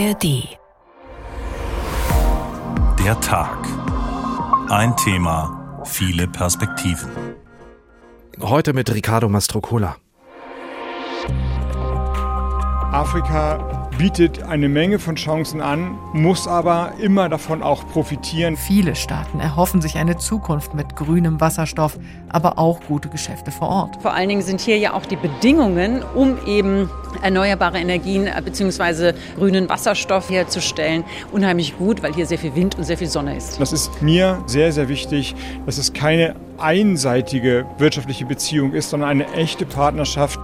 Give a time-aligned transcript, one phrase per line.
[0.00, 0.56] ARD.
[3.04, 3.58] Der Tag.
[4.70, 7.10] Ein Thema, viele Perspektiven.
[8.40, 9.96] Heute mit Ricardo Mastrocola.
[12.92, 18.56] Afrika bietet eine Menge von Chancen an, muss aber immer davon auch profitieren.
[18.56, 21.98] Viele Staaten erhoffen sich eine Zukunft mit grünem Wasserstoff,
[22.30, 24.00] aber auch gute Geschäfte vor Ort.
[24.00, 26.88] Vor allen Dingen sind hier ja auch die Bedingungen, um eben
[27.20, 29.12] erneuerbare Energien bzw.
[29.36, 33.60] grünen Wasserstoff herzustellen, unheimlich gut, weil hier sehr viel Wind und sehr viel Sonne ist.
[33.60, 35.34] Das ist mir sehr, sehr wichtig,
[35.66, 40.40] dass es keine einseitige wirtschaftliche Beziehung ist, sondern eine echte Partnerschaft.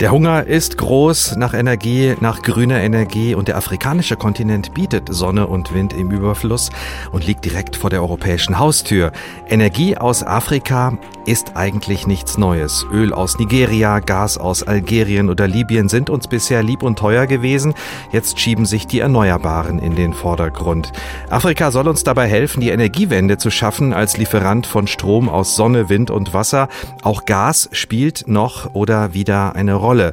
[0.00, 5.46] Der Hunger ist groß nach Energie, nach grüner Energie und der afrikanische Kontinent bietet Sonne
[5.46, 6.70] und Wind im Überfluss
[7.12, 9.12] und liegt direkt vor der europäischen Haustür.
[9.46, 12.86] Energie aus Afrika ist eigentlich nichts Neues.
[12.90, 17.74] Öl aus Nigeria, Gas aus Algerien oder Libyen sind uns bisher lieb und teuer gewesen.
[18.10, 20.92] Jetzt schieben sich die Erneuerbaren in den Vordergrund.
[21.28, 25.90] Afrika soll uns dabei helfen, die Energiewende zu schaffen als Lieferant von Strom aus Sonne,
[25.90, 26.68] Wind und Wasser.
[27.02, 29.89] Auch Gas spielt noch oder wieder eine Rolle.
[29.90, 30.12] Rolle.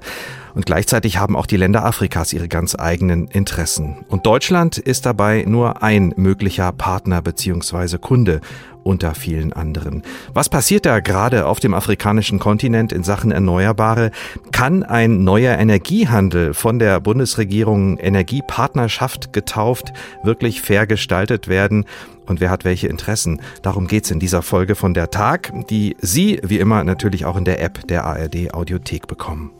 [0.55, 3.97] Und gleichzeitig haben auch die Länder Afrikas ihre ganz eigenen Interessen.
[4.07, 7.99] Und Deutschland ist dabei nur ein möglicher Partner bzw.
[7.99, 8.41] Kunde
[8.81, 10.01] unter vielen anderen.
[10.33, 14.09] Was passiert da gerade auf dem afrikanischen Kontinent in Sachen Erneuerbare?
[14.51, 21.85] Kann ein neuer Energiehandel von der Bundesregierung Energiepartnerschaft getauft wirklich fair gestaltet werden?
[22.25, 23.41] Und wer hat welche Interessen?
[23.61, 27.45] Darum geht's in dieser Folge von der Tag, die Sie wie immer natürlich auch in
[27.45, 29.51] der App der ARD Audiothek bekommen.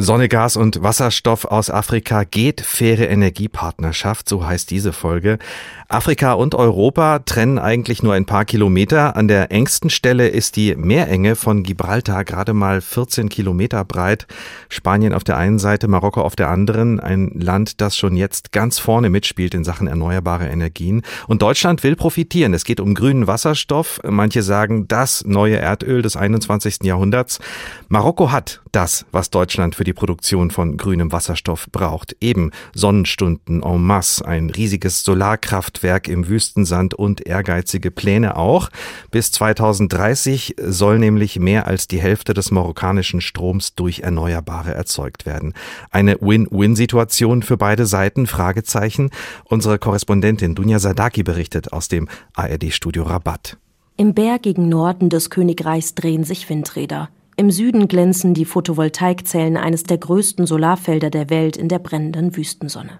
[0.00, 5.40] Sonne, Gas und Wasserstoff aus Afrika geht faire Energiepartnerschaft, so heißt diese Folge.
[5.88, 9.16] Afrika und Europa trennen eigentlich nur ein paar Kilometer.
[9.16, 14.28] An der engsten Stelle ist die Meerenge von Gibraltar gerade mal 14 Kilometer breit.
[14.68, 17.00] Spanien auf der einen Seite, Marokko auf der anderen.
[17.00, 21.02] Ein Land, das schon jetzt ganz vorne mitspielt in Sachen erneuerbare Energien.
[21.26, 22.54] Und Deutschland will profitieren.
[22.54, 23.98] Es geht um grünen Wasserstoff.
[24.04, 26.84] Manche sagen, das neue Erdöl des 21.
[26.84, 27.40] Jahrhunderts.
[27.88, 32.16] Marokko hat das, was Deutschland für die Produktion von grünem Wasserstoff braucht.
[32.20, 38.70] Eben Sonnenstunden en masse, ein riesiges Solarkraft Kraftwerk im Wüstensand und ehrgeizige Pläne auch.
[39.10, 45.52] Bis 2030 soll nämlich mehr als die Hälfte des marokkanischen Stroms durch Erneuerbare erzeugt werden.
[45.90, 48.26] Eine Win-Win-Situation für beide Seiten?
[48.26, 49.10] Fragezeichen.
[49.44, 53.56] Unsere Korrespondentin Dunja Sadaki berichtet aus dem ARD-Studio Rabat.
[53.96, 57.08] Im bergigen Norden des Königreichs drehen sich Windräder.
[57.38, 62.98] Im Süden glänzen die Photovoltaikzellen eines der größten Solarfelder der Welt in der brennenden Wüstensonne.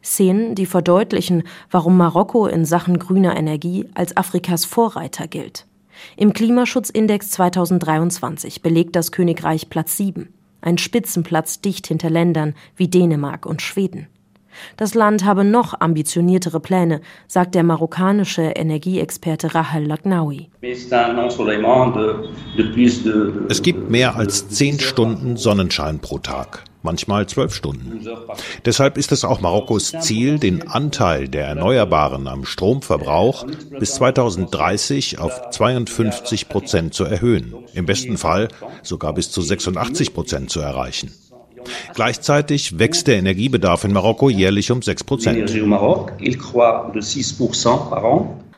[0.00, 1.42] Szenen, die verdeutlichen,
[1.72, 5.66] warum Marokko in Sachen grüner Energie als Afrikas Vorreiter gilt.
[6.16, 13.44] Im Klimaschutzindex 2023 belegt das Königreich Platz 7, ein Spitzenplatz dicht hinter Ländern wie Dänemark
[13.44, 14.06] und Schweden.
[14.76, 20.48] Das Land habe noch ambitioniertere Pläne, sagt der marokkanische Energieexperte Rahel Lagnaoui.
[23.48, 28.00] Es gibt mehr als zehn Stunden Sonnenschein pro Tag manchmal zwölf Stunden.
[28.64, 33.46] Deshalb ist es auch Marokkos Ziel, den Anteil der Erneuerbaren am Stromverbrauch
[33.78, 38.48] bis 2030 auf 52 Prozent zu erhöhen, im besten Fall
[38.82, 41.12] sogar bis zu 86 Prozent zu erreichen.
[41.94, 45.50] Gleichzeitig wächst der Energiebedarf in Marokko jährlich um 6 Prozent.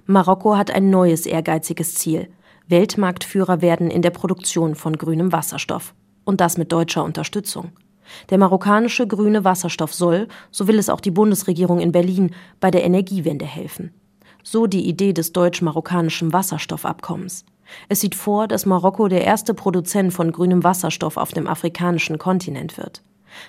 [0.07, 2.29] Marokko hat ein neues ehrgeiziges Ziel.
[2.69, 5.95] Weltmarktführer werden in der Produktion von grünem Wasserstoff.
[6.25, 7.73] Und das mit deutscher Unterstützung.
[8.31, 12.85] Der marokkanische grüne Wasserstoff soll, so will es auch die Bundesregierung in Berlin, bei der
[12.85, 13.93] Energiewende helfen.
[14.43, 17.45] So die Idee des deutsch-marokkanischen Wasserstoffabkommens.
[17.89, 22.79] Es sieht vor, dass Marokko der erste Produzent von grünem Wasserstoff auf dem afrikanischen Kontinent
[22.79, 23.03] wird.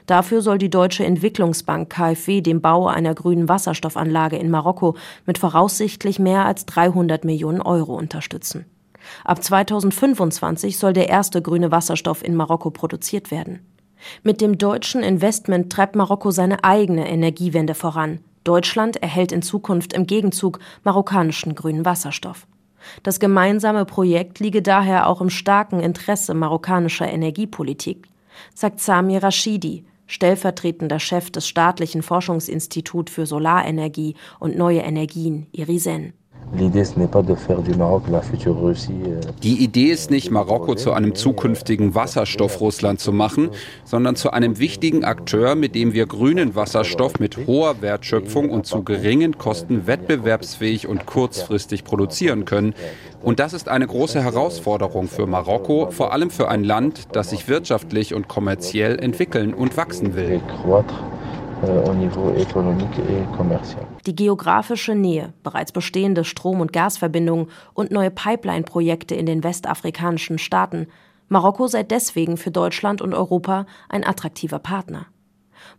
[0.06, 4.95] Dafür soll die deutsche Entwicklungsbank KfW den Bau einer grünen Wasserstoffanlage in Marokko
[5.25, 8.66] mit voraussichtlich mehr als 300 Millionen Euro unterstützen.
[9.25, 13.59] Ab 2025 soll der erste grüne Wasserstoff in Marokko produziert werden.
[14.23, 18.19] Mit dem deutschen Investment treibt Marokko seine eigene Energiewende voran.
[18.43, 22.46] Deutschland erhält in Zukunft im Gegenzug marokkanischen grünen Wasserstoff.
[23.03, 28.08] Das gemeinsame Projekt liege daher auch im starken Interesse marokkanischer Energiepolitik,
[28.53, 36.14] sagt Sami Rashidi, stellvertretender Chef des staatlichen Forschungsinstituts für Solarenergie und neue Energien, IRISEN.
[39.43, 43.49] Die Idee ist nicht, Marokko zu einem zukünftigen Wasserstoff-Russland zu machen,
[43.85, 48.84] sondern zu einem wichtigen Akteur, mit dem wir grünen Wasserstoff mit hoher Wertschöpfung und zu
[48.84, 52.73] geringen Kosten wettbewerbsfähig und kurzfristig produzieren können.
[53.22, 57.47] Und das ist eine große Herausforderung für Marokko, vor allem für ein Land, das sich
[57.47, 60.41] wirtschaftlich und kommerziell entwickeln und wachsen will.
[64.06, 70.88] Die geografische Nähe, bereits bestehende Strom- und Gasverbindungen und neue Pipeline-Projekte in den westafrikanischen Staaten.
[71.30, 75.08] Marokko sei deswegen für Deutschland und Europa ein attraktiver Partner.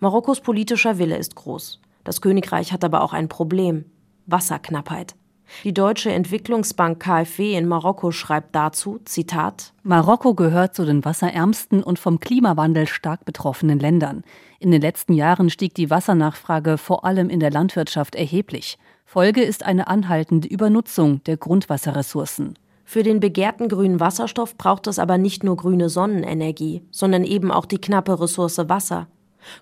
[0.01, 1.81] Marokkos politischer Wille ist groß.
[2.03, 3.85] Das Königreich hat aber auch ein Problem
[4.27, 5.15] Wasserknappheit.
[5.63, 11.99] Die Deutsche Entwicklungsbank KfW in Marokko schreibt dazu, Zitat, Marokko gehört zu den wasserärmsten und
[11.99, 14.25] vom Klimawandel stark betroffenen Ländern.
[14.59, 18.79] In den letzten Jahren stieg die Wassernachfrage vor allem in der Landwirtschaft erheblich.
[19.05, 22.59] Folge ist eine anhaltende Übernutzung der Grundwasserressourcen.
[22.85, 27.67] Für den begehrten grünen Wasserstoff braucht es aber nicht nur grüne Sonnenenergie, sondern eben auch
[27.67, 29.09] die knappe Ressource Wasser.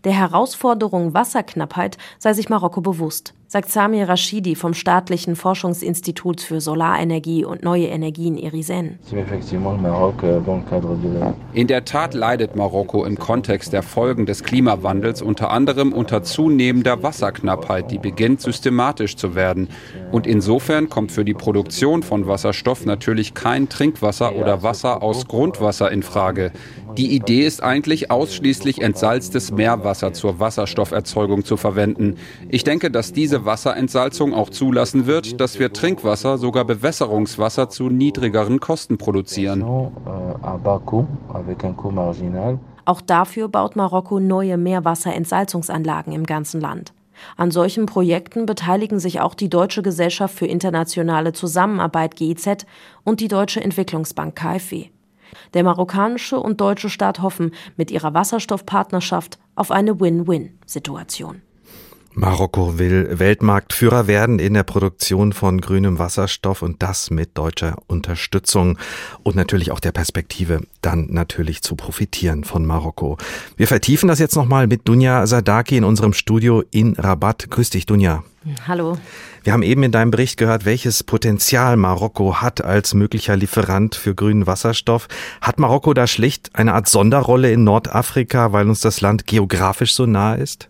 [0.04, 7.44] Der Herausforderung Wasserknappheit sei sich Marokko bewusst, sagt Samir Rashidi vom staatlichen Forschungsinstitut für Solarenergie
[7.44, 8.98] und neue Energien Irisen.
[11.52, 17.02] In der Tat leidet Marokko im Kontext der Folgen des Klimawandels unter anderem unter zunehmender
[17.02, 19.68] Wasserknappheit, die beginnt systematisch zu werden.
[20.12, 25.92] Und insofern kommt für die Produktion von Wasserstoff natürlich kein Trinkwasser oder Wasser aus Grundwasser
[25.92, 26.52] in Frage.
[26.96, 32.16] Die Idee ist eigentlich ausschließlich entsalztes Meerwasser zur Wasserstofferzeugung zu verwenden.
[32.50, 38.60] Ich denke, dass diese Wasserentsalzung auch zulassen wird, dass wir Trinkwasser, sogar Bewässerungswasser zu niedrigeren
[38.60, 39.62] Kosten produzieren.
[42.84, 46.92] Auch dafür baut Marokko neue Meerwasserentsalzungsanlagen im ganzen Land.
[47.36, 52.66] An solchen Projekten beteiligen sich auch die Deutsche Gesellschaft für internationale Zusammenarbeit GIZ
[53.04, 54.86] und die Deutsche Entwicklungsbank KfW.
[55.54, 61.42] Der marokkanische und deutsche Staat hoffen mit ihrer Wasserstoffpartnerschaft auf eine Win-Win-Situation.
[62.14, 68.78] Marokko will Weltmarktführer werden in der Produktion von grünem Wasserstoff und das mit deutscher Unterstützung
[69.22, 73.16] und natürlich auch der Perspektive, dann natürlich zu profitieren von Marokko.
[73.56, 77.50] Wir vertiefen das jetzt nochmal mit Dunja Sadaki in unserem Studio in Rabat.
[77.50, 78.22] Grüß dich, Dunja.
[78.66, 78.98] Hallo.
[79.44, 84.14] Wir haben eben in deinem Bericht gehört, welches Potenzial Marokko hat als möglicher Lieferant für
[84.14, 85.08] grünen Wasserstoff.
[85.40, 90.06] Hat Marokko da schlicht eine Art Sonderrolle in Nordafrika, weil uns das Land geografisch so
[90.06, 90.68] nah ist?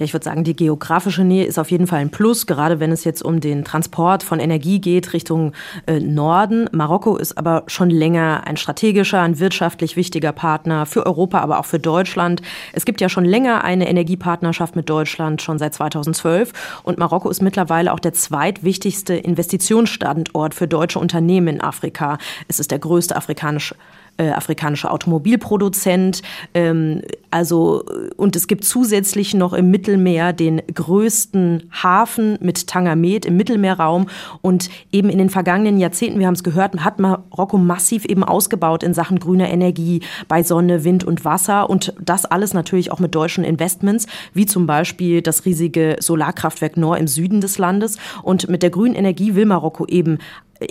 [0.00, 2.90] Ja, ich würde sagen, die geografische Nähe ist auf jeden Fall ein Plus, gerade wenn
[2.90, 5.52] es jetzt um den Transport von Energie geht Richtung
[5.86, 6.70] äh, Norden.
[6.72, 11.66] Marokko ist aber schon länger ein strategischer, ein wirtschaftlich wichtiger Partner für Europa, aber auch
[11.66, 12.40] für Deutschland.
[12.72, 16.80] Es gibt ja schon länger eine Energiepartnerschaft mit Deutschland, schon seit 2012.
[16.82, 22.16] Und Marokko ist mittlerweile auch der zweitwichtigste Investitionsstandort für deutsche Unternehmen in Afrika.
[22.48, 23.74] Es ist der größte afrikanische
[24.20, 26.20] äh, afrikanischer Automobilproduzent.
[26.52, 27.00] Ähm,
[27.30, 27.84] also,
[28.16, 34.08] und es gibt zusätzlich noch im Mittelmeer den größten Hafen mit Tangamet im Mittelmeerraum.
[34.42, 38.82] Und eben in den vergangenen Jahrzehnten, wir haben es gehört, hat Marokko massiv eben ausgebaut
[38.82, 41.70] in Sachen grüner Energie bei Sonne, Wind und Wasser.
[41.70, 46.98] Und das alles natürlich auch mit deutschen Investments, wie zum Beispiel das riesige Solarkraftwerk Nor
[46.98, 47.96] im Süden des Landes.
[48.22, 50.18] Und mit der grünen Energie will Marokko eben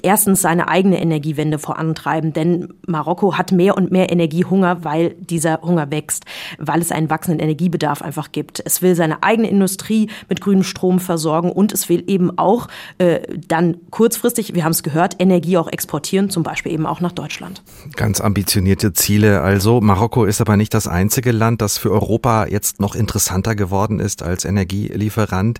[0.04, 5.92] erstens seine eigene Energiewende vorantreiben, denn Marokko hat mehr und mehr Energiehunger, weil dieser Hunger
[5.92, 6.26] wächst,
[6.58, 8.62] weil es einen wachsenden Energiebedarf einfach gibt.
[8.66, 13.20] Es will seine eigene Industrie mit grünem Strom versorgen und es will eben auch äh,
[13.48, 17.64] dann kurzfristig, wir haben es gehört, Energie auch exportieren, zum Beispiel eben auch nach Deutschland.
[17.96, 19.42] Ganz ambitionierte Ziele.
[19.42, 24.00] Also Marokko ist aber nicht das einzige Land, das für Europa jetzt noch interessanter geworden
[24.00, 25.60] ist als Energielieferant.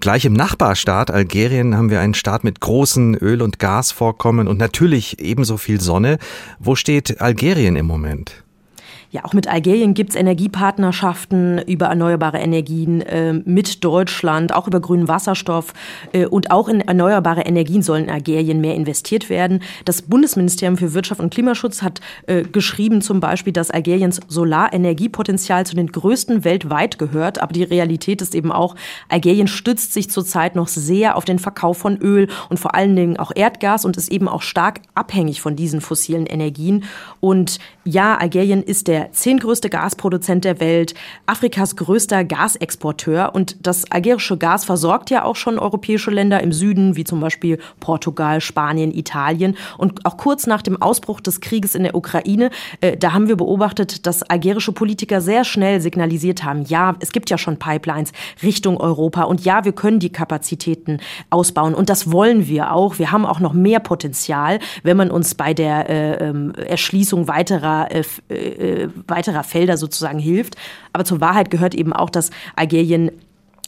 [0.00, 5.18] Gleich im Nachbarstaat Algerien haben wir einen Staat mit großen Öl- und Gasvorkommen und natürlich
[5.18, 6.18] ebenso viel Sonne.
[6.60, 8.45] Wo steht Algerien im Moment?
[9.10, 14.80] Ja, auch mit Algerien gibt es Energiepartnerschaften über erneuerbare Energien äh, mit Deutschland, auch über
[14.80, 15.74] grünen Wasserstoff
[16.12, 19.62] äh, und auch in erneuerbare Energien sollen in Algerien mehr investiert werden.
[19.84, 25.76] Das Bundesministerium für Wirtschaft und Klimaschutz hat äh, geschrieben zum Beispiel, dass Algeriens Solarenergiepotenzial zu
[25.76, 27.40] den größten weltweit gehört.
[27.40, 28.74] Aber die Realität ist eben auch,
[29.08, 33.18] Algerien stützt sich zurzeit noch sehr auf den Verkauf von Öl und vor allen Dingen
[33.18, 36.84] auch Erdgas und ist eben auch stark abhängig von diesen fossilen Energien.
[37.20, 40.94] Und ja, Algerien ist der der zehntgrößte Gasproduzent der Welt,
[41.26, 46.96] Afrikas größter Gasexporteur und das algerische Gas versorgt ja auch schon europäische Länder im Süden,
[46.96, 49.54] wie zum Beispiel Portugal, Spanien, Italien.
[49.76, 52.48] Und auch kurz nach dem Ausbruch des Krieges in der Ukraine,
[52.80, 57.28] äh, da haben wir beobachtet, dass algerische Politiker sehr schnell signalisiert haben, ja, es gibt
[57.28, 58.12] ja schon Pipelines
[58.42, 62.98] Richtung Europa und ja, wir können die Kapazitäten ausbauen und das wollen wir auch.
[62.98, 67.88] Wir haben auch noch mehr Potenzial, wenn man uns bei der äh, ähm, Erschließung weiterer,
[67.90, 70.56] äh, äh, weiterer Felder sozusagen hilft.
[70.92, 73.10] Aber zur Wahrheit gehört eben auch, dass Algerien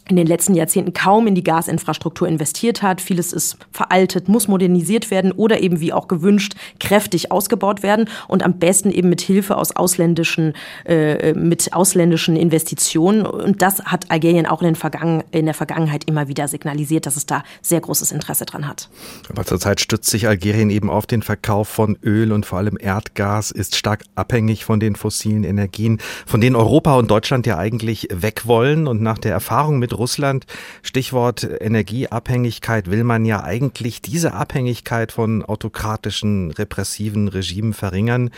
[0.08, 3.00] in den letzten Jahrzehnten kaum in die Gasinfrastruktur investiert hat.
[3.00, 8.42] Vieles ist veraltet, muss modernisiert werden oder eben wie auch gewünscht kräftig ausgebaut werden und
[8.42, 14.46] am besten eben mit Hilfe aus ausländischen äh, mit ausländischen Investitionen und das hat Algerien
[14.46, 18.44] auch in, Vergangen, in der Vergangenheit immer wieder signalisiert, dass es da sehr großes Interesse
[18.46, 18.88] dran hat.
[19.28, 23.50] Aber zurzeit stützt sich Algerien eben auf den Verkauf von Öl und vor allem Erdgas,
[23.50, 28.46] ist stark abhängig von den fossilen Energien, von denen Europa und Deutschland ja eigentlich weg
[28.46, 30.46] wollen und nach der Erfahrung mit Russland.
[30.82, 38.30] Stichwort Energieabhängigkeit will man ja eigentlich diese Abhängigkeit von autokratischen, repressiven Regimen verringern.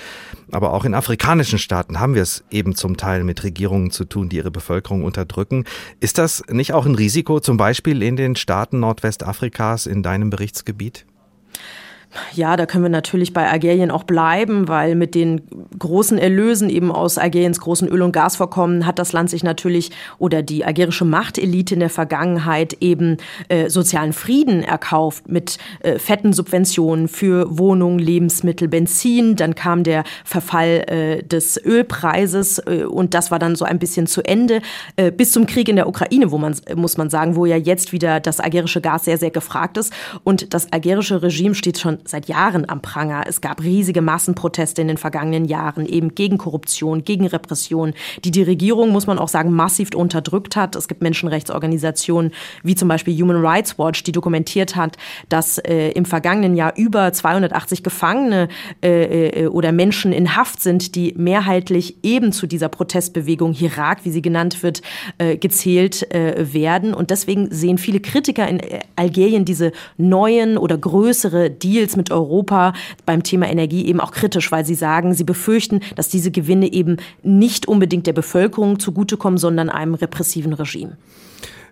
[0.50, 4.28] Aber auch in afrikanischen Staaten haben wir es eben zum Teil mit Regierungen zu tun,
[4.28, 5.64] die ihre Bevölkerung unterdrücken.
[6.00, 11.04] Ist das nicht auch ein Risiko, zum Beispiel in den Staaten Nordwestafrikas in deinem Berichtsgebiet?
[12.34, 15.42] Ja, da können wir natürlich bei Algerien auch bleiben, weil mit den
[15.78, 20.42] großen Erlösen eben aus Algeriens großen Öl- und Gasvorkommen hat das Land sich natürlich oder
[20.42, 27.06] die algerische Machtelite in der Vergangenheit eben äh, sozialen Frieden erkauft mit äh, fetten Subventionen
[27.06, 29.36] für Wohnungen, Lebensmittel, Benzin.
[29.36, 34.08] Dann kam der Verfall äh, des Ölpreises äh, und das war dann so ein bisschen
[34.08, 34.62] zu Ende
[34.96, 37.92] äh, bis zum Krieg in der Ukraine, wo man muss man sagen, wo ja jetzt
[37.92, 39.92] wieder das algerische Gas sehr sehr gefragt ist
[40.24, 43.24] und das algerische Regime steht schon seit Jahren am Pranger.
[43.26, 48.42] Es gab riesige Massenproteste in den vergangenen Jahren, eben gegen Korruption, gegen Repression, die die
[48.42, 50.76] Regierung, muss man auch sagen, massiv unterdrückt hat.
[50.76, 54.96] Es gibt Menschenrechtsorganisationen wie zum Beispiel Human Rights Watch, die dokumentiert hat,
[55.28, 58.48] dass äh, im vergangenen Jahr über 280 Gefangene
[58.82, 64.10] äh, äh, oder Menschen in Haft sind, die mehrheitlich eben zu dieser Protestbewegung Irak, wie
[64.10, 64.82] sie genannt wird,
[65.18, 66.94] äh, gezählt äh, werden.
[66.94, 72.10] Und deswegen sehen viele Kritiker in äh, Algerien diese neuen oder größere Deals Deals mit
[72.10, 72.72] Europa
[73.06, 76.98] beim Thema Energie eben auch kritisch, weil sie sagen, sie befürchten, dass diese Gewinne eben
[77.22, 80.96] nicht unbedingt der Bevölkerung zugutekommen, sondern einem repressiven Regime.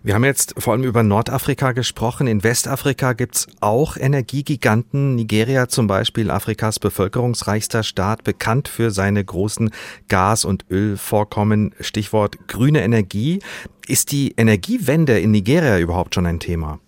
[0.01, 2.27] Wir haben jetzt vor allem über Nordafrika gesprochen.
[2.27, 5.15] In Westafrika gibt's auch Energiegiganten.
[5.15, 9.71] Nigeria zum Beispiel, Afrikas bevölkerungsreichster Staat, bekannt für seine großen
[10.07, 11.75] Gas- und Ölvorkommen.
[11.81, 13.39] Stichwort grüne Energie.
[13.87, 16.79] Ist die Energiewende in Nigeria überhaupt schon ein Thema?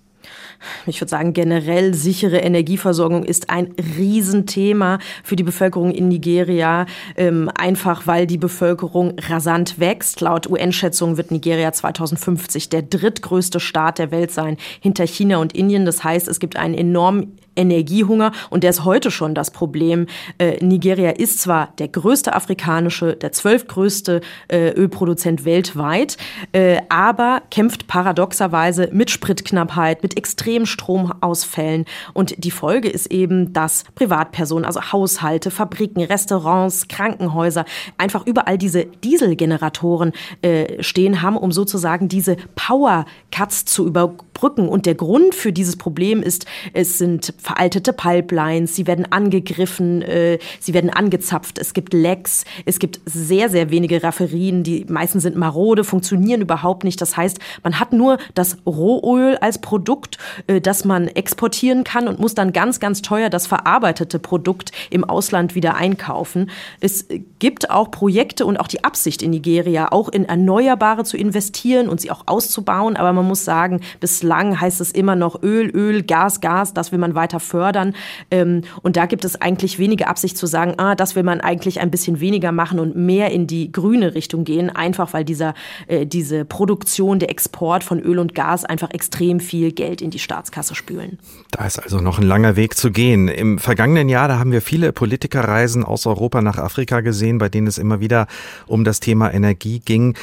[0.85, 7.49] Ich würde sagen, generell sichere Energieversorgung ist ein Riesenthema für die Bevölkerung in Nigeria, ähm,
[7.55, 10.21] einfach weil die Bevölkerung rasant wächst.
[10.21, 15.85] Laut UN-Schätzungen wird Nigeria 2050 der drittgrößte Staat der Welt sein, hinter China und Indien.
[15.85, 18.31] Das heißt, es gibt einen enormen Energiehunger.
[18.49, 20.07] Und der ist heute schon das Problem.
[20.37, 26.17] Äh, Nigeria ist zwar der größte afrikanische, der zwölftgrößte äh, Ölproduzent weltweit,
[26.53, 31.85] äh, aber kämpft paradoxerweise mit Spritknappheit, mit extremen Stromausfällen.
[32.13, 37.65] Und die Folge ist eben, dass Privatpersonen, also Haushalte, Fabriken, Restaurants, Krankenhäuser
[37.97, 44.69] einfach überall diese Dieselgeneratoren äh, stehen haben, um sozusagen diese Power Cuts zu überbrücken.
[44.69, 50.37] Und der Grund für dieses Problem ist, es sind veraltete Pipelines, sie werden angegriffen, äh,
[50.59, 55.35] sie werden angezapft, es gibt Lecks, es gibt sehr, sehr wenige Rafferien, die meisten sind
[55.35, 57.01] marode, funktionieren überhaupt nicht.
[57.01, 62.19] Das heißt, man hat nur das Rohöl als Produkt, äh, das man exportieren kann und
[62.19, 66.51] muss dann ganz, ganz teuer das verarbeitete Produkt im Ausland wieder einkaufen.
[66.79, 67.07] Es
[67.39, 71.99] gibt auch Projekte und auch die Absicht in Nigeria, auch in Erneuerbare zu investieren und
[71.99, 76.39] sie auch auszubauen, aber man muss sagen, bislang heißt es immer noch Öl, Öl, Gas,
[76.39, 77.93] Gas, das will man weiter weiter fördern.
[78.29, 81.79] Ähm, und da gibt es eigentlich wenige Absicht zu sagen, ah, das will man eigentlich
[81.79, 85.53] ein bisschen weniger machen und mehr in die grüne Richtung gehen, einfach weil dieser,
[85.87, 90.19] äh, diese Produktion, der Export von Öl und Gas einfach extrem viel Geld in die
[90.19, 91.19] Staatskasse spülen.
[91.51, 93.27] Da ist also noch ein langer Weg zu gehen.
[93.27, 97.67] Im vergangenen Jahr, da haben wir viele Politikerreisen aus Europa nach Afrika gesehen, bei denen
[97.67, 98.27] es immer wieder
[98.67, 100.15] um das Thema Energie ging.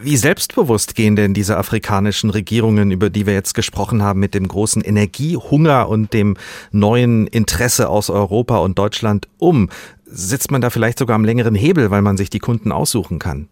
[0.00, 4.48] Wie selbstbewusst gehen denn diese afrikanischen Regierungen, über die wir jetzt gesprochen haben, mit dem
[4.48, 6.36] großen Energiehunger und dem
[6.72, 9.68] neuen Interesse aus Europa und Deutschland um?
[10.04, 13.48] Sitzt man da vielleicht sogar am längeren Hebel, weil man sich die Kunden aussuchen kann?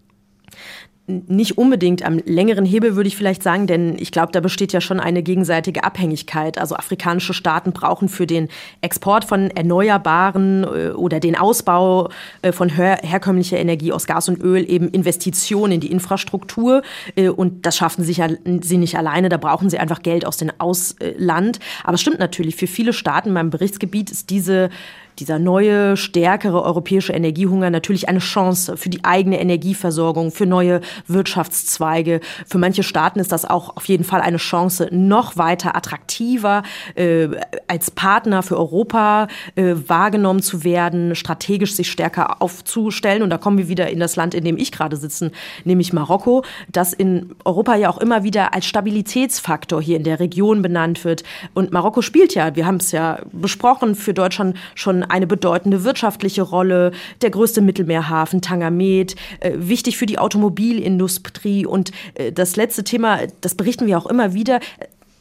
[1.06, 4.80] Nicht unbedingt am längeren Hebel, würde ich vielleicht sagen, denn ich glaube, da besteht ja
[4.80, 6.56] schon eine gegenseitige Abhängigkeit.
[6.56, 8.48] Also afrikanische Staaten brauchen für den
[8.80, 12.08] Export von Erneuerbaren äh, oder den Ausbau
[12.40, 16.82] äh, von her herkömmlicher Energie aus Gas und Öl eben Investitionen in die Infrastruktur.
[17.16, 21.58] Äh, und das schaffen sie nicht alleine, da brauchen sie einfach Geld aus dem Ausland.
[21.82, 24.70] Aber es stimmt natürlich, für viele Staaten in meinem Berichtsgebiet ist diese
[25.18, 32.20] dieser neue, stärkere europäische Energiehunger natürlich eine Chance für die eigene Energieversorgung, für neue Wirtschaftszweige.
[32.46, 36.62] Für manche Staaten ist das auch auf jeden Fall eine Chance, noch weiter attraktiver
[36.94, 37.28] äh,
[37.68, 43.22] als Partner für Europa äh, wahrgenommen zu werden, strategisch sich stärker aufzustellen.
[43.22, 45.30] Und da kommen wir wieder in das Land, in dem ich gerade sitze,
[45.64, 50.62] nämlich Marokko, das in Europa ja auch immer wieder als Stabilitätsfaktor hier in der Region
[50.62, 51.22] benannt wird.
[51.54, 56.42] Und Marokko spielt ja, wir haben es ja besprochen, für Deutschland schon eine bedeutende wirtschaftliche
[56.42, 56.92] Rolle,
[57.22, 61.66] der größte Mittelmeerhafen, Tangamed, äh, wichtig für die Automobilindustrie.
[61.66, 64.60] Und äh, das letzte Thema, das berichten wir auch immer wieder,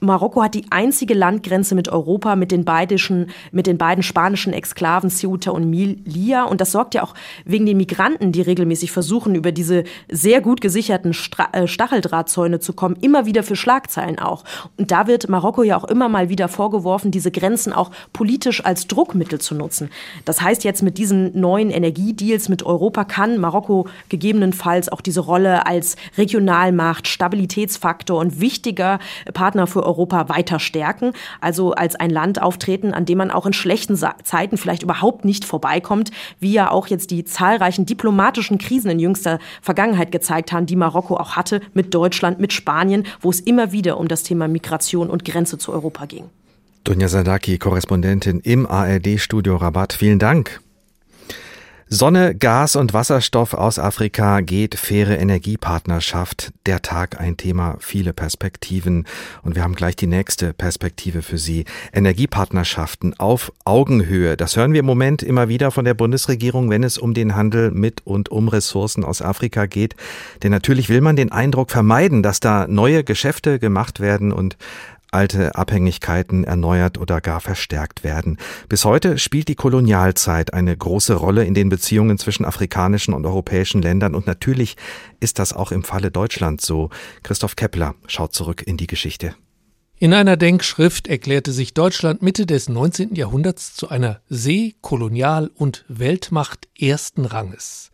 [0.03, 5.09] Marokko hat die einzige Landgrenze mit Europa, mit den, beidischen, mit den beiden spanischen Exklaven
[5.09, 6.43] Ceuta und Melilla.
[6.43, 7.13] Und das sorgt ja auch
[7.45, 11.15] wegen den Migranten, die regelmäßig versuchen, über diese sehr gut gesicherten
[11.53, 14.43] äh, Stacheldrahtzäune zu kommen, immer wieder für Schlagzeilen auch.
[14.77, 18.87] Und da wird Marokko ja auch immer mal wieder vorgeworfen, diese Grenzen auch politisch als
[18.87, 19.89] Druckmittel zu nutzen.
[20.25, 25.65] Das heißt jetzt mit diesen neuen Energiedeals mit Europa kann Marokko gegebenenfalls auch diese Rolle
[25.65, 28.99] als Regionalmacht, Stabilitätsfaktor und wichtiger
[29.33, 33.45] Partner für Europa Europa weiter stärken, also als ein Land auftreten, an dem man auch
[33.45, 38.89] in schlechten Zeiten vielleicht überhaupt nicht vorbeikommt, wie ja auch jetzt die zahlreichen diplomatischen Krisen
[38.89, 43.39] in jüngster Vergangenheit gezeigt haben, die Marokko auch hatte mit Deutschland, mit Spanien, wo es
[43.39, 46.25] immer wieder um das Thema Migration und Grenze zu Europa ging.
[46.83, 49.93] Dunja Sadaki, Korrespondentin im ARD-Studio Rabat.
[49.93, 50.59] Vielen Dank.
[51.89, 56.53] Sonne, Gas und Wasserstoff aus Afrika geht faire Energiepartnerschaft.
[56.65, 59.05] Der Tag ein Thema, viele Perspektiven.
[59.43, 61.65] Und wir haben gleich die nächste Perspektive für Sie.
[61.91, 64.37] Energiepartnerschaften auf Augenhöhe.
[64.37, 67.71] Das hören wir im Moment immer wieder von der Bundesregierung, wenn es um den Handel
[67.71, 69.95] mit und um Ressourcen aus Afrika geht.
[70.41, 74.57] Denn natürlich will man den Eindruck vermeiden, dass da neue Geschäfte gemacht werden und
[75.13, 78.37] alte Abhängigkeiten erneuert oder gar verstärkt werden.
[78.69, 83.81] Bis heute spielt die Kolonialzeit eine große Rolle in den Beziehungen zwischen afrikanischen und europäischen
[83.81, 84.75] Ländern und natürlich
[85.19, 86.89] ist das auch im Falle Deutschlands so.
[87.23, 89.35] Christoph Kepler schaut zurück in die Geschichte.
[90.03, 93.15] In einer Denkschrift erklärte sich Deutschland Mitte des 19.
[93.15, 97.89] Jahrhunderts zu einer See-, Kolonial- und Weltmacht ersten Ranges.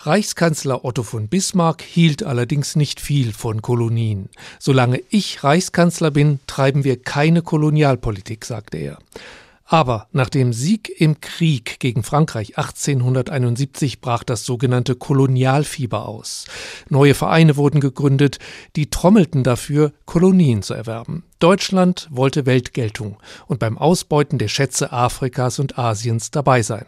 [0.00, 4.28] Reichskanzler Otto von Bismarck hielt allerdings nicht viel von Kolonien.
[4.60, 8.98] Solange ich Reichskanzler bin, treiben wir keine Kolonialpolitik, sagte er.
[9.64, 16.46] Aber nach dem Sieg im Krieg gegen Frankreich 1871 brach das sogenannte Kolonialfieber aus.
[16.88, 18.38] Neue Vereine wurden gegründet,
[18.76, 21.24] die trommelten dafür, Kolonien zu erwerben.
[21.40, 26.86] Deutschland wollte Weltgeltung und beim Ausbeuten der Schätze Afrikas und Asiens dabei sein.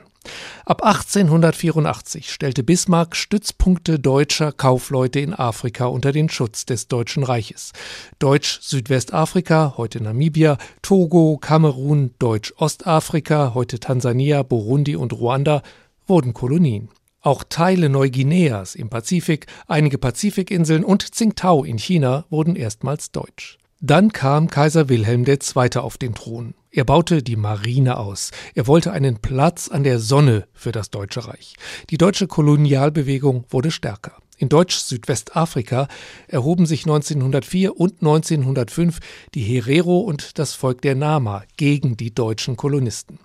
[0.64, 7.72] Ab 1884 stellte Bismarck Stützpunkte deutscher Kaufleute in Afrika unter den Schutz des Deutschen Reiches.
[8.18, 15.62] Deutsch-Südwestafrika, heute Namibia, Togo, Kamerun, Deutsch-Ostafrika, heute Tansania, Burundi und Ruanda
[16.06, 16.88] wurden Kolonien.
[17.22, 23.58] Auch Teile Neuguineas im Pazifik, einige Pazifikinseln und Tsingtao in China wurden erstmals deutsch.
[23.80, 25.76] Dann kam Kaiser Wilhelm II.
[25.76, 26.54] auf den Thron.
[26.72, 28.30] Er baute die Marine aus.
[28.54, 31.54] Er wollte einen Platz an der Sonne für das Deutsche Reich.
[31.90, 34.12] Die deutsche Kolonialbewegung wurde stärker.
[34.38, 35.88] In Deutsch-Südwestafrika
[36.28, 39.00] erhoben sich 1904 und 1905
[39.34, 43.18] die Herero und das Volk der Nama gegen die deutschen Kolonisten.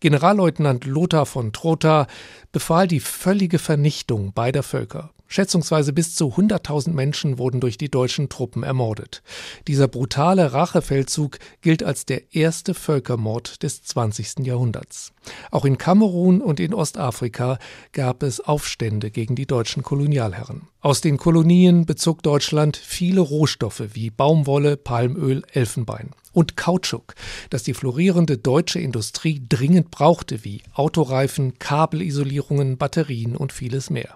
[0.00, 2.06] Generalleutnant Lothar von Trotha
[2.52, 5.10] befahl die völlige Vernichtung beider Völker.
[5.32, 9.22] Schätzungsweise bis zu 100.000 Menschen wurden durch die deutschen Truppen ermordet.
[9.68, 14.40] Dieser brutale Rachefeldzug gilt als der erste Völkermord des 20.
[14.40, 15.12] Jahrhunderts.
[15.52, 17.58] Auch in Kamerun und in Ostafrika
[17.92, 20.62] gab es Aufstände gegen die deutschen Kolonialherren.
[20.82, 27.14] Aus den Kolonien bezog Deutschland viele Rohstoffe wie Baumwolle, Palmöl, Elfenbein und Kautschuk,
[27.50, 34.14] das die florierende deutsche Industrie dringend brauchte, wie Autoreifen, Kabelisolierungen, Batterien und vieles mehr.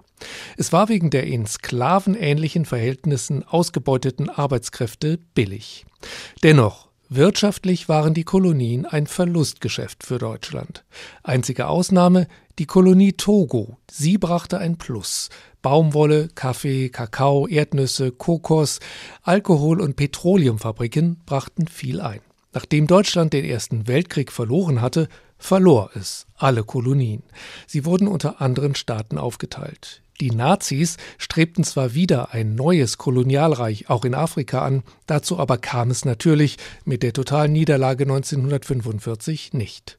[0.57, 5.85] Es war wegen der in sklavenähnlichen Verhältnissen ausgebeuteten Arbeitskräfte billig.
[6.41, 10.83] Dennoch Wirtschaftlich waren die Kolonien ein Verlustgeschäft für Deutschland.
[11.21, 13.77] Einzige Ausnahme die Kolonie Togo.
[13.91, 15.29] Sie brachte ein Plus.
[15.65, 18.79] Baumwolle, Kaffee, Kakao, Erdnüsse, Kokos,
[19.23, 22.19] Alkohol und Petroleumfabriken brachten viel ein.
[22.53, 25.07] Nachdem Deutschland den Ersten Weltkrieg verloren hatte,
[25.39, 27.23] verlor es alle Kolonien.
[27.65, 30.03] Sie wurden unter anderen Staaten aufgeteilt.
[30.21, 35.89] Die Nazis strebten zwar wieder ein neues Kolonialreich auch in Afrika an, dazu aber kam
[35.89, 39.97] es natürlich mit der totalen Niederlage 1945 nicht.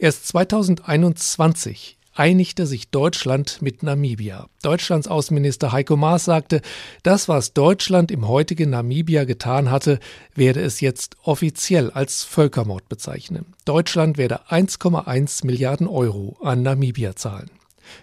[0.00, 4.48] Erst 2021 einigte sich Deutschland mit Namibia.
[4.62, 6.62] Deutschlands Außenminister Heiko Maas sagte,
[7.02, 9.98] das, was Deutschland im heutigen Namibia getan hatte,
[10.34, 13.46] werde es jetzt offiziell als Völkermord bezeichnen.
[13.64, 17.50] Deutschland werde 1,1 Milliarden Euro an Namibia zahlen.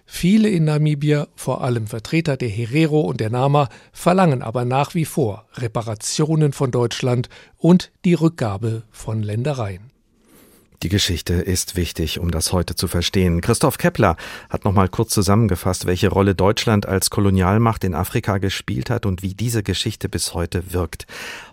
[0.05, 5.05] Viele in Namibia, vor allem Vertreter der Herero und der Nama, verlangen aber nach wie
[5.05, 9.90] vor Reparationen von Deutschland und die Rückgabe von Ländereien.
[10.83, 13.41] Die Geschichte ist wichtig, um das heute zu verstehen.
[13.41, 14.15] Christoph Kepler
[14.49, 19.21] hat noch mal kurz zusammengefasst, welche Rolle Deutschland als Kolonialmacht in Afrika gespielt hat und
[19.21, 21.05] wie diese Geschichte bis heute wirkt.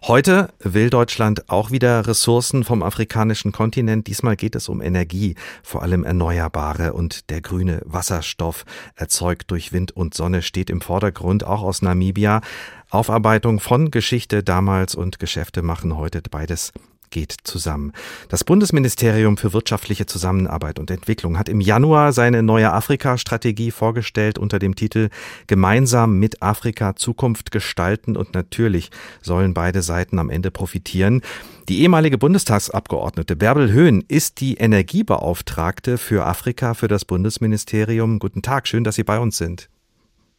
[0.03, 4.07] Heute will Deutschland auch wieder Ressourcen vom afrikanischen Kontinent.
[4.07, 8.64] Diesmal geht es um Energie, vor allem erneuerbare und der grüne Wasserstoff
[8.95, 12.41] erzeugt durch Wind und Sonne steht im Vordergrund, auch aus Namibia.
[12.88, 16.73] Aufarbeitung von Geschichte damals und Geschäfte machen heute beides
[17.11, 17.92] geht zusammen.
[18.29, 24.59] Das Bundesministerium für wirtschaftliche Zusammenarbeit und Entwicklung hat im Januar seine neue Afrika-Strategie vorgestellt unter
[24.59, 25.09] dem Titel
[25.47, 28.90] Gemeinsam mit Afrika Zukunft gestalten und natürlich
[29.23, 31.23] sollen beide Seiten am Ende profitieren.
[31.68, 38.18] Die ehemalige Bundestagsabgeordnete Bärbel Höhn ist die Energiebeauftragte für Afrika für das Bundesministerium.
[38.18, 39.68] Guten Tag, schön, dass Sie bei uns sind.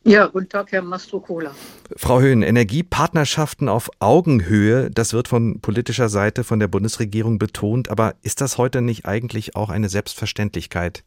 [0.04, 1.54] Ja, guten Tag, Herr Mastrocola.
[1.96, 8.16] Frau Höhn, Energiepartnerschaften auf Augenhöhe, das wird von politischer Seite von der Bundesregierung betont, aber
[8.22, 11.04] ist das heute nicht eigentlich auch eine Selbstverständlichkeit?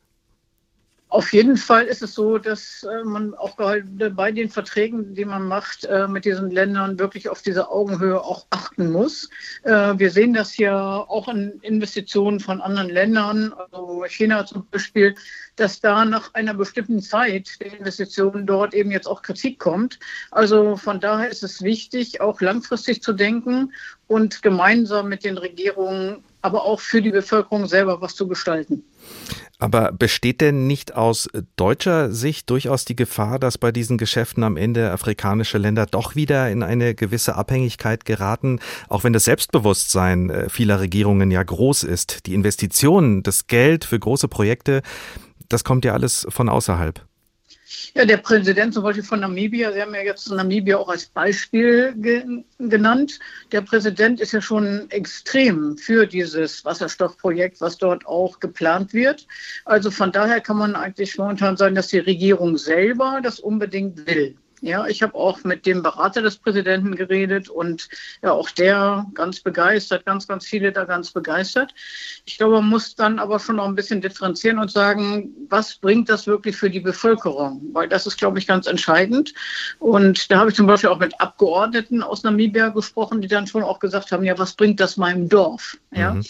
[1.13, 3.83] Auf jeden Fall ist es so, dass äh, man auch bei
[4.33, 8.91] den Verträgen, die man macht äh, mit diesen Ländern, wirklich auf diese Augenhöhe auch achten
[8.91, 9.29] muss.
[9.65, 15.15] Äh, wir sehen das ja auch in Investitionen von anderen Ländern, also China zum Beispiel,
[15.57, 19.99] dass da nach einer bestimmten Zeit der Investitionen dort eben jetzt auch Kritik kommt.
[20.31, 23.73] Also von daher ist es wichtig, auch langfristig zu denken
[24.07, 28.85] und gemeinsam mit den Regierungen, aber auch für die Bevölkerung selber was zu gestalten.
[29.59, 34.57] Aber besteht denn nicht aus deutscher Sicht durchaus die Gefahr, dass bei diesen Geschäften am
[34.57, 40.49] Ende afrikanische Länder doch wieder in eine gewisse Abhängigkeit geraten, auch wenn das Selbstbewusstsein äh,
[40.49, 42.27] vieler Regierungen ja groß ist?
[42.27, 44.83] Die Investitionen, das Geld für große Projekte,
[45.53, 47.05] das kommt ja alles von außerhalb.
[47.95, 51.95] Ja, der Präsident zum Beispiel von Namibia, Sie haben ja jetzt Namibia auch als Beispiel
[51.97, 53.19] ge genannt.
[53.51, 59.27] Der Präsident ist ja schon extrem für dieses Wasserstoffprojekt, was dort auch geplant wird.
[59.65, 64.37] Also von daher kann man eigentlich momentan sagen, dass die Regierung selber das unbedingt will.
[64.63, 67.89] Ja, ich habe auch mit dem Berater des Präsidenten geredet und
[68.23, 71.75] ja, auch der ganz begeistert, ganz, ganz viele da ganz begeistert.
[72.27, 76.09] Ich glaube, man muss dann aber schon noch ein bisschen differenzieren und sagen, was bringt
[76.09, 77.61] das wirklich für die Bevölkerung?
[77.73, 79.35] Weil das ist, glaube ich, ganz entscheidend.
[79.81, 83.65] Und da habe ich zum Beispiel auch mit Abgeordneten aus Namibia gesprochen, die dann schon
[83.65, 85.77] auch gesagt haben, ja, was bringt das meinem Dorf?
[85.91, 86.15] Ja.
[86.15, 86.25] Mhm.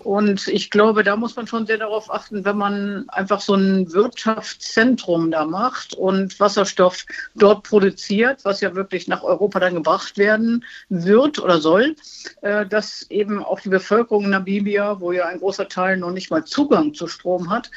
[0.00, 3.90] Und ich glaube, da muss man schon sehr darauf achten, wenn man einfach so ein
[3.94, 10.18] Wirtschaftszentrum da macht und Wasserstoff dort produziert, produziert, was ja wirklich nach Europa dann gebracht
[10.18, 11.94] werden wird oder soll,
[12.42, 16.44] äh, dass eben auch die Bevölkerung Namibia, wo ja ein großer Teil noch nicht mal
[16.44, 17.70] Zugang zu Strom hat,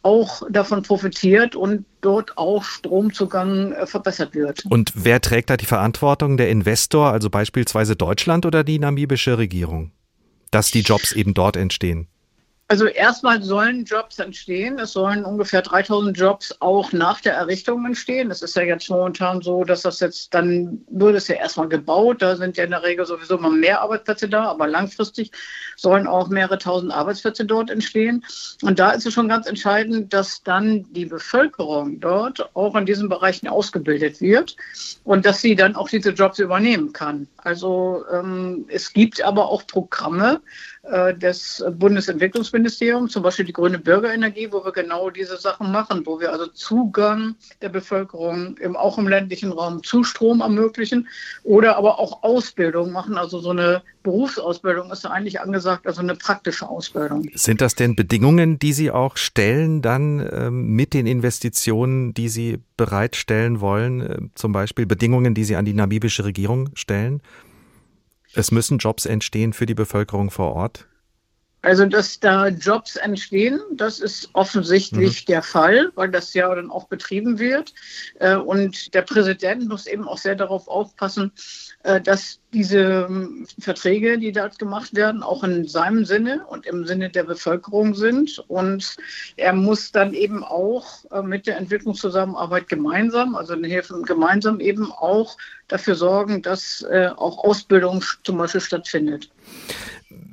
[0.00, 4.64] auch davon profitiert und dort auch Stromzugang äh, verbessert wird.
[4.70, 6.38] Und wer trägt da die Verantwortung?
[6.38, 9.92] Der Investor, also beispielsweise Deutschland oder die namibische Regierung?
[10.50, 12.08] Dass die Jobs eben dort entstehen?
[12.66, 14.78] Also erstmal sollen Jobs entstehen.
[14.78, 18.30] Es sollen ungefähr 3000 Jobs auch nach der Errichtung entstehen.
[18.30, 22.22] Es ist ja jetzt momentan so, dass das jetzt dann wird es ja erstmal gebaut.
[22.22, 25.30] Da sind ja in der Regel sowieso mal mehr Arbeitsplätze da, aber langfristig
[25.76, 28.24] sollen auch mehrere tausend Arbeitsplätze dort entstehen.
[28.62, 33.10] Und da ist es schon ganz entscheidend, dass dann die Bevölkerung dort auch in diesen
[33.10, 34.56] Bereichen ausgebildet wird
[35.04, 37.28] und dass sie dann auch diese Jobs übernehmen kann.
[37.36, 40.40] Also ähm, es gibt aber auch Programme,
[41.20, 46.30] des Bundesentwicklungsministeriums, zum Beispiel die grüne Bürgerenergie, wo wir genau diese Sachen machen, wo wir
[46.30, 51.08] also Zugang der Bevölkerung im, auch im ländlichen Raum zu Strom ermöglichen
[51.42, 53.16] oder aber auch Ausbildung machen.
[53.16, 57.28] Also so eine Berufsausbildung ist eigentlich angesagt, also eine praktische Ausbildung.
[57.34, 62.58] Sind das denn Bedingungen, die Sie auch stellen dann ähm, mit den Investitionen, die Sie
[62.76, 64.00] bereitstellen wollen?
[64.00, 67.22] Äh, zum Beispiel Bedingungen, die Sie an die namibische Regierung stellen?
[68.36, 70.88] Es müssen Jobs entstehen für die Bevölkerung vor Ort?
[71.64, 75.26] Also, dass da Jobs entstehen, das ist offensichtlich mhm.
[75.32, 77.72] der Fall, weil das ja dann auch betrieben wird.
[78.20, 81.32] Äh, und der Präsident muss eben auch sehr darauf aufpassen,
[81.82, 86.86] äh, dass diese ähm, Verträge, die dort gemacht werden, auch in seinem Sinne und im
[86.86, 88.44] Sinne der Bevölkerung sind.
[88.48, 88.96] Und
[89.36, 94.92] er muss dann eben auch äh, mit der Entwicklungszusammenarbeit gemeinsam, also den Hilfen gemeinsam eben
[94.92, 96.84] auch dafür sorgen, dass
[97.16, 99.30] auch Ausbildung zum Beispiel stattfindet.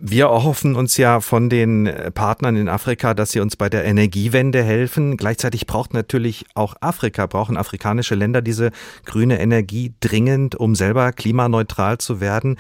[0.03, 4.63] Wir erhoffen uns ja von den Partnern in Afrika, dass sie uns bei der Energiewende
[4.63, 5.15] helfen.
[5.15, 8.71] Gleichzeitig braucht natürlich auch Afrika, brauchen afrikanische Länder diese
[9.05, 12.57] grüne Energie dringend, um selber klimaneutral zu werden.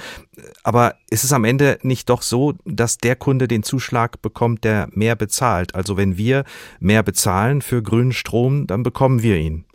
[0.63, 4.87] Aber ist es am Ende nicht doch so, dass der Kunde den Zuschlag bekommt, der
[4.91, 5.73] mehr bezahlt?
[5.73, 6.43] Also wenn wir
[6.79, 9.65] mehr bezahlen für grünen Strom, dann bekommen wir ihn.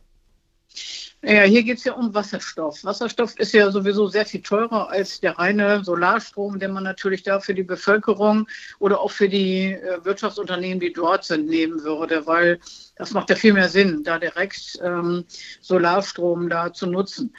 [1.22, 2.85] Ja, hier geht es ja um Wasserstoff.
[2.85, 7.40] Wasserstoff ist ja sowieso sehr viel teurer als der reine Solarstrom, den man natürlich da
[7.40, 8.46] für die Bevölkerung
[8.79, 12.61] oder auch für die äh, Wirtschaftsunternehmen, die dort sind, nehmen würde, weil
[12.96, 15.24] das macht ja viel mehr Sinn, da direkt ähm,
[15.61, 17.35] Solarstrom da zu nutzen.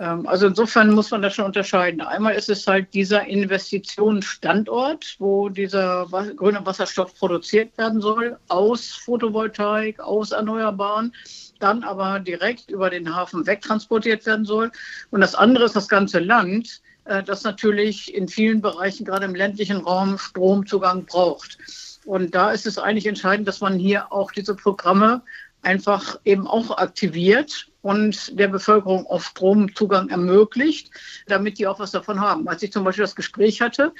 [0.00, 2.00] Ähm, also insofern muss man das schon unterscheiden.
[2.00, 8.88] Einmal ist es halt dieser Investitionsstandort, wo dieser wa grüne Wasserstoff produziert werden soll, aus
[8.90, 11.12] Photovoltaik, aus Erneuerbaren
[11.58, 14.70] dann aber direkt über den Hafen wegtransportiert werden soll.
[15.10, 19.34] Und das andere ist das ganze Land, äh, das natürlich in vielen Bereichen, gerade im
[19.34, 21.58] ländlichen Raum, Stromzugang braucht.
[22.04, 25.22] Und da ist es eigentlich entscheidend, dass man hier auch diese Programme
[25.62, 30.90] einfach eben auch aktiviert und der Bevölkerung auch Stromzugang ermöglicht,
[31.26, 32.46] damit die auch was davon haben.
[32.46, 33.92] Als ich zum Beispiel das Gespräch hatte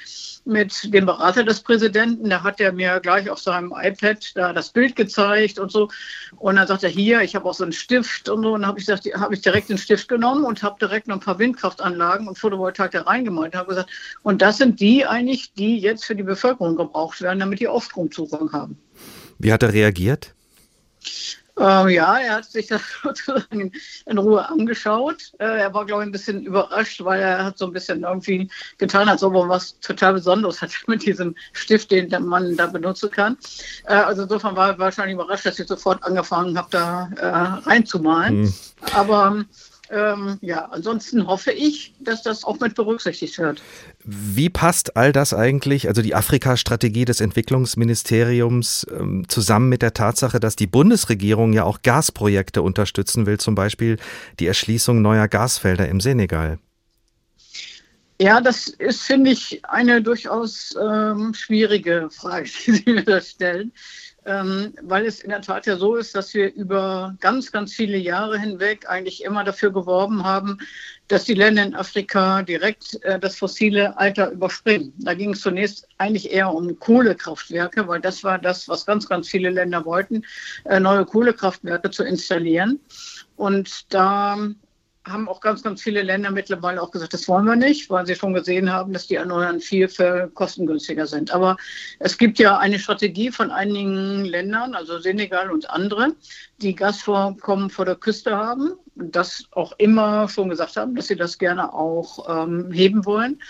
[0.45, 4.69] mit dem Berater des Präsidenten, da hat er mir gleich auf seinem iPad da das
[4.69, 5.89] Bild gezeigt und so.
[6.37, 8.53] Und dann sagt er, hier, ich habe auch so einen Stift und so.
[8.53, 11.21] Und dann habe ich, habe ich direkt den Stift genommen und habe direkt noch ein
[11.21, 13.55] paar Windkraftanlagen und Photovoltaik da reingemalt.
[13.55, 13.89] Und habe gesagt,
[14.21, 17.81] und das sind die eigentlich, die jetzt für die Bevölkerung gebraucht werden, damit die auch
[17.81, 18.77] Stromzugang haben.
[19.39, 20.35] Wie hat er reagiert?
[21.59, 23.71] Ähm, ja, er hat sich das sozusagen
[24.05, 25.33] in Ruhe angeschaut.
[25.39, 28.49] Äh, er war, glaube ich, ein bisschen überrascht, weil er hat so ein bisschen irgendwie
[28.77, 33.11] getan, als ob er was total Besonderes hat mit diesem Stift, den man da benutzen
[33.11, 33.37] kann.
[33.85, 38.41] Äh, also insofern war er wahrscheinlich überrascht, dass ich sofort angefangen habe, da äh, reinzumalen.
[38.41, 38.53] Mhm.
[38.93, 39.45] Aber
[39.91, 43.61] ähm, ja, ansonsten hoffe ich, dass das auch mit berücksichtigt wird.
[44.03, 50.39] Wie passt all das eigentlich, also die Afrika-Strategie des Entwicklungsministeriums, ähm, zusammen mit der Tatsache,
[50.39, 53.97] dass die Bundesregierung ja auch Gasprojekte unterstützen will, zum Beispiel
[54.39, 56.59] die Erschließung neuer Gasfelder im Senegal?
[58.21, 63.71] Ja, das ist, finde ich, eine durchaus ähm, schwierige Frage, die Sie mir da stellen
[64.29, 67.97] ähm, weil es in der Tat ja so ist, dass wir über ganz, ganz viele
[67.97, 70.59] Jahre hinweg eigentlich immer dafür geworben haben,
[71.07, 74.93] dass die Länder in Afrika direkt äh, das fossile Alter überspringen.
[74.99, 79.27] Da ging es zunächst eigentlich eher um Kohlekraftwerke, weil das war das, was ganz, ganz
[79.27, 80.23] viele Länder wollten,
[80.65, 82.79] äh, neue Kohlekraftwerke zu installieren.
[83.35, 84.37] Und da
[85.11, 88.15] haben auch ganz, ganz viele Länder mittlerweile auch gesagt, das wollen wir nicht, weil sie
[88.15, 91.31] schon gesehen haben, dass die Erneuern viel, viel kostengünstiger sind.
[91.31, 91.57] Aber
[91.99, 96.15] es gibt ja eine Strategie von einigen Ländern, also Senegal und andere,
[96.61, 101.15] die Gasvorkommen vor der Küste haben und das auch immer schon gesagt haben, dass sie
[101.15, 103.41] das gerne auch ähm, heben wollen.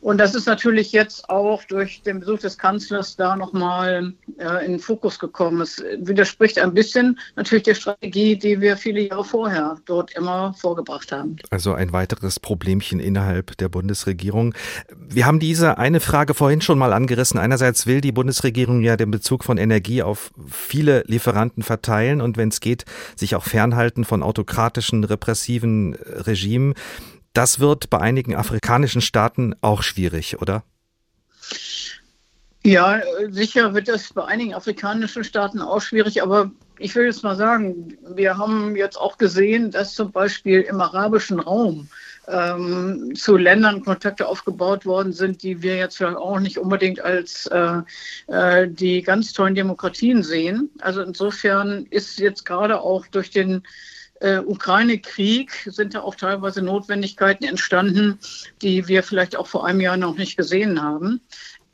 [0.00, 4.72] Und das ist natürlich jetzt auch durch den Besuch des Kanzlers da nochmal äh, in
[4.72, 5.60] den Fokus gekommen.
[5.60, 11.12] Es widerspricht ein bisschen natürlich der Strategie, die wir viele Jahre vorher dort immer vorgebracht
[11.12, 11.36] haben.
[11.50, 14.54] Also ein weiteres Problemchen innerhalb der Bundesregierung.
[14.96, 17.38] Wir haben diese eine Frage vorhin schon mal angerissen.
[17.38, 22.48] Einerseits will die Bundesregierung ja den Bezug von Energie auf viele Lieferanten verteilen und wenn
[22.48, 22.84] es geht,
[23.16, 26.74] sich auch fernhalten von autokratischen, repressiven Regimen.
[27.32, 30.64] Das wird bei einigen afrikanischen Staaten auch schwierig, oder?
[32.62, 37.36] Ja, sicher wird das bei einigen afrikanischen Staaten auch schwierig, aber ich will jetzt mal
[37.36, 41.88] sagen, wir haben jetzt auch gesehen, dass zum Beispiel im arabischen Raum
[42.28, 47.46] ähm, zu Ländern Kontakte aufgebaut worden sind, die wir jetzt vielleicht auch nicht unbedingt als
[47.46, 47.80] äh,
[48.26, 50.70] äh, die ganz tollen Demokratien sehen.
[50.80, 53.62] Also insofern ist jetzt gerade auch durch den
[54.20, 58.18] äh, Ukraine-Krieg sind da auch teilweise Notwendigkeiten entstanden,
[58.62, 61.20] die wir vielleicht auch vor einem Jahr noch nicht gesehen haben.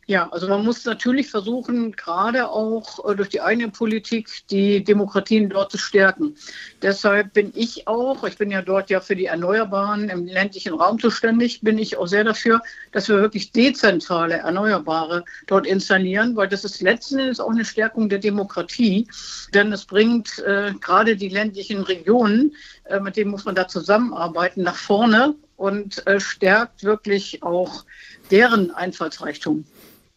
[0.08, 5.50] Ja, also man muss natürlich versuchen, gerade auch äh, durch die eigene Politik die Demokratien
[5.50, 6.36] dort zu stärken.
[6.80, 11.00] Deshalb bin ich auch, ich bin ja dort ja für die Erneuerbaren im ländlichen Raum
[11.00, 16.64] zuständig, bin ich auch sehr dafür, dass wir wirklich dezentrale Erneuerbare dort installieren, weil das
[16.64, 19.08] ist letzten Endes auch eine Stärkung der Demokratie,
[19.54, 24.62] denn es bringt äh, gerade die ländlichen Regionen, äh, mit denen muss man da zusammenarbeiten,
[24.62, 27.84] nach vorne und äh, stärkt wirklich auch
[28.30, 29.64] deren Einfallsreichtum.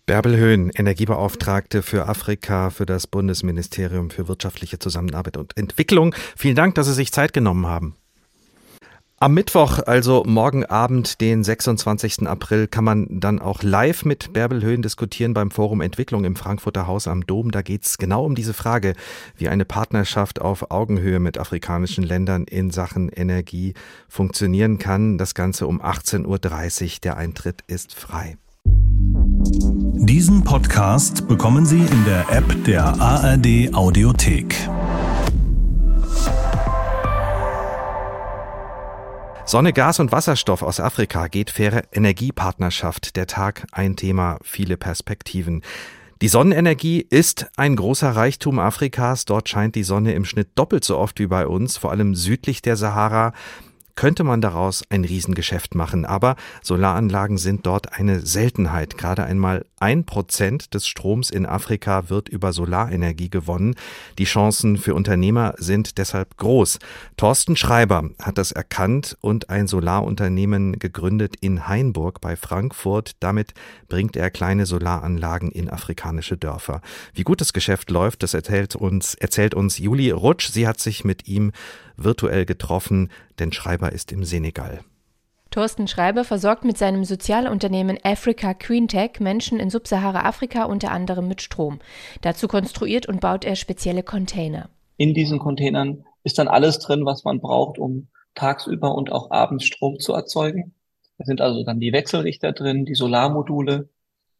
[0.09, 6.15] Bärbel Höhn, Energiebeauftragte für Afrika für das Bundesministerium für wirtschaftliche Zusammenarbeit und Entwicklung.
[6.35, 7.95] Vielen Dank, dass Sie sich Zeit genommen haben.
[9.17, 12.27] Am Mittwoch, also morgen Abend, den 26.
[12.27, 16.87] April, kann man dann auch live mit Bärbel Höhn diskutieren beim Forum Entwicklung im Frankfurter
[16.87, 17.51] Haus am Dom.
[17.51, 18.95] Da geht es genau um diese Frage,
[19.37, 23.75] wie eine Partnerschaft auf Augenhöhe mit afrikanischen Ländern in Sachen Energie
[24.07, 25.19] funktionieren kann.
[25.19, 26.99] Das Ganze um 18.30 Uhr.
[27.03, 28.37] Der Eintritt ist frei.
[30.01, 34.55] Diesen Podcast bekommen Sie in der App der ARD Audiothek.
[39.45, 43.17] Sonne, Gas und Wasserstoff aus Afrika geht faire Energiepartnerschaft.
[43.17, 45.63] Der Tag ein Thema, viele Perspektiven.
[46.21, 49.25] Die Sonnenenergie ist ein großer Reichtum Afrikas.
[49.25, 52.61] Dort scheint die Sonne im Schnitt doppelt so oft wie bei uns, vor allem südlich
[52.61, 53.33] der Sahara
[53.95, 56.05] könnte man daraus ein Riesengeschäft machen.
[56.05, 58.97] Aber Solaranlagen sind dort eine Seltenheit.
[58.97, 63.75] Gerade einmal ein Prozent des Stroms in Afrika wird über Solarenergie gewonnen.
[64.17, 66.79] Die Chancen für Unternehmer sind deshalb groß.
[67.17, 73.11] Thorsten Schreiber hat das erkannt und ein Solarunternehmen gegründet in Hainburg bei Frankfurt.
[73.19, 73.53] Damit
[73.87, 76.81] bringt er kleine Solaranlagen in afrikanische Dörfer.
[77.13, 80.49] Wie gut das Geschäft läuft, das erzählt uns, erzählt uns Juli Rutsch.
[80.49, 81.51] Sie hat sich mit ihm
[82.03, 83.09] virtuell getroffen,
[83.39, 84.79] denn Schreiber ist im Senegal.
[85.51, 91.41] Thorsten Schreiber versorgt mit seinem Sozialunternehmen Africa Green Tech Menschen in Subsahara-Afrika unter anderem mit
[91.41, 91.79] Strom.
[92.21, 94.69] Dazu konstruiert und baut er spezielle Container.
[94.97, 99.65] In diesen Containern ist dann alles drin, was man braucht, um tagsüber und auch abends
[99.65, 100.75] Strom zu erzeugen.
[101.17, 103.89] Da sind also dann die Wechselrichter drin, die Solarmodule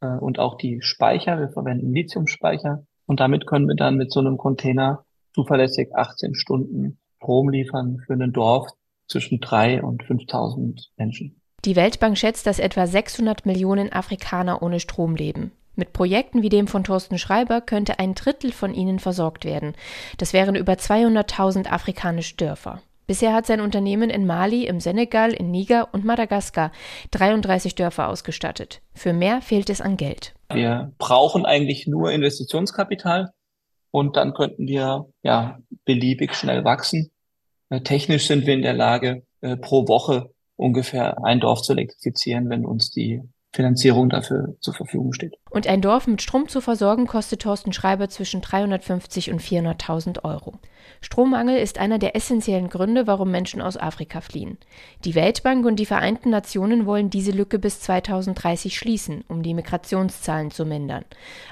[0.02, 1.39] äh, und auch die Speicher.
[1.39, 6.98] Wir verwenden Lithiumspeicher und damit können wir dann mit so einem Container zuverlässig 18 Stunden
[7.21, 8.67] Strom liefern für ein Dorf
[9.08, 11.41] zwischen drei und 5000 Menschen.
[11.65, 15.51] Die Weltbank schätzt, dass etwa 600 Millionen Afrikaner ohne Strom leben.
[15.75, 19.73] Mit Projekten wie dem von Thorsten Schreiber könnte ein Drittel von ihnen versorgt werden.
[20.17, 22.82] Das wären über 200.000 afrikanische Dörfer.
[23.08, 26.71] Bisher hat sein Unternehmen in Mali, im Senegal, in Niger und Madagaskar
[27.12, 28.82] 33 Dörfer ausgestattet.
[28.93, 30.36] Für mehr fehlt es an Geld.
[30.51, 33.32] Wir brauchen eigentlich nur Investitionskapital
[33.91, 37.12] und dann könnten wir ja beliebig schnell wachsen.
[37.69, 42.49] Äh, technisch sind wir in der Lage, äh, pro Woche ungefähr ein Dorf zu elektrifizieren,
[42.49, 45.33] wenn uns die Finanzierung dafür zur Verfügung steht.
[45.49, 50.59] Und ein Dorf mit Strom zu versorgen, kostet Thorsten Schreiber zwischen 350 und 400.000 Euro.
[51.01, 54.57] Strommangel ist einer der essentiellen Gründe, warum Menschen aus Afrika fliehen.
[55.03, 60.51] Die Weltbank und die Vereinten Nationen wollen diese Lücke bis 2030 schließen, um die Migrationszahlen
[60.51, 61.05] zu mindern.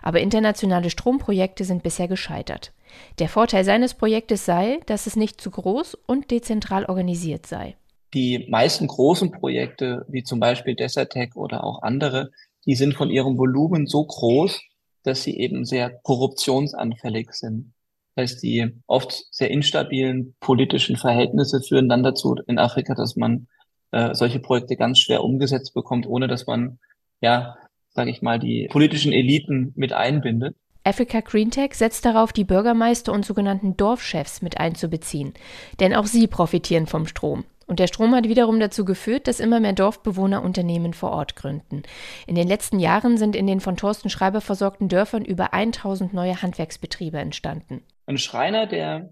[0.03, 2.73] Aber internationale Stromprojekte sind bisher gescheitert.
[3.19, 7.75] Der Vorteil seines Projektes sei, dass es nicht zu groß und dezentral organisiert sei.
[8.13, 12.31] Die meisten großen Projekte, wie zum Beispiel Desertec oder auch andere,
[12.65, 14.61] die sind von ihrem Volumen so groß,
[15.03, 17.73] dass sie eben sehr korruptionsanfällig sind.
[18.15, 23.47] Das heißt, die oft sehr instabilen politischen Verhältnisse führen dann dazu in Afrika, dass man
[23.91, 26.79] äh, solche Projekte ganz schwer umgesetzt bekommt, ohne dass man,
[27.21, 27.55] ja,
[27.89, 30.55] sage ich mal, die politischen Eliten mit einbindet.
[30.83, 35.33] Africa Green Tech setzt darauf, die Bürgermeister und sogenannten Dorfchefs mit einzubeziehen.
[35.79, 37.43] Denn auch sie profitieren vom Strom.
[37.67, 41.83] Und der Strom hat wiederum dazu geführt, dass immer mehr Dorfbewohner Unternehmen vor Ort gründen.
[42.25, 46.41] In den letzten Jahren sind in den von Thorsten Schreiber versorgten Dörfern über 1000 neue
[46.41, 47.83] Handwerksbetriebe entstanden.
[48.05, 49.09] Ein Schreiner, der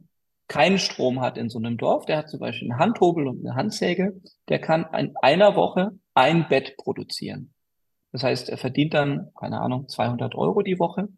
[0.48, 3.56] keinen Strom hat in so einem Dorf, der hat zum Beispiel einen Handhobel und eine
[3.56, 7.54] Handsäge, der kann in einer Woche ein Bett produzieren.
[8.13, 11.10] Das heißt, er verdient dann, keine Ahnung, 200 Euro die Woche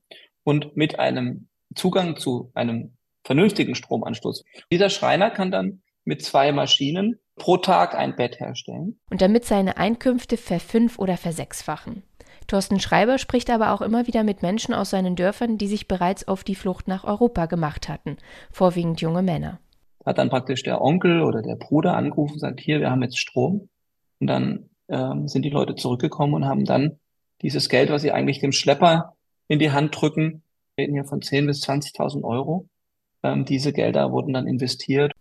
[0.43, 4.43] und mit einem Zugang zu einem vernünftigen Stromanschluss.
[4.71, 8.99] Dieser Schreiner kann dann mit zwei Maschinen pro Tag ein Bett herstellen.
[9.09, 12.03] Und damit seine Einkünfte verfünf- oder versechsfachen.
[12.47, 16.27] Thorsten Schreiber spricht aber auch immer wieder mit Menschen aus seinen Dörfern, die sich bereits
[16.27, 18.17] auf die Flucht nach Europa gemacht hatten,
[18.51, 19.59] vorwiegend junge Männer.
[20.05, 23.19] Hat dann praktisch der Onkel oder der Bruder angerufen und sagt, hier, wir haben jetzt
[23.19, 23.67] Strom.
[24.19, 26.99] Und dann ähm, sind die Leute zurückgekommen und haben dann
[27.41, 29.15] dieses Geld, was sie eigentlich dem Schlepper
[29.49, 30.43] in die Hand drücken,
[30.79, 32.67] reden hier von 10.000 bis 20.000 Euro.
[33.23, 35.11] Ähm, diese Gelder wurden dann investiert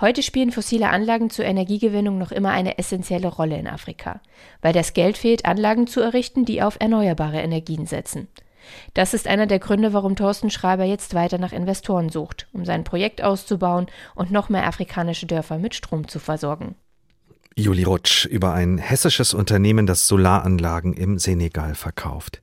[0.00, 4.20] Heute spielen fossile Anlagen zur Energiegewinnung noch immer eine essentielle Rolle in Afrika,
[4.60, 8.28] weil das Geld fehlt, Anlagen zu errichten, die auf erneuerbare Energien setzen.
[8.94, 12.84] Das ist einer der Gründe, warum Thorsten Schreiber jetzt weiter nach Investoren sucht, um sein
[12.84, 16.76] Projekt auszubauen und noch mehr afrikanische Dörfer mit Strom zu versorgen.
[17.54, 22.40] Juli Rutsch über ein hessisches Unternehmen, das Solaranlagen im Senegal verkauft.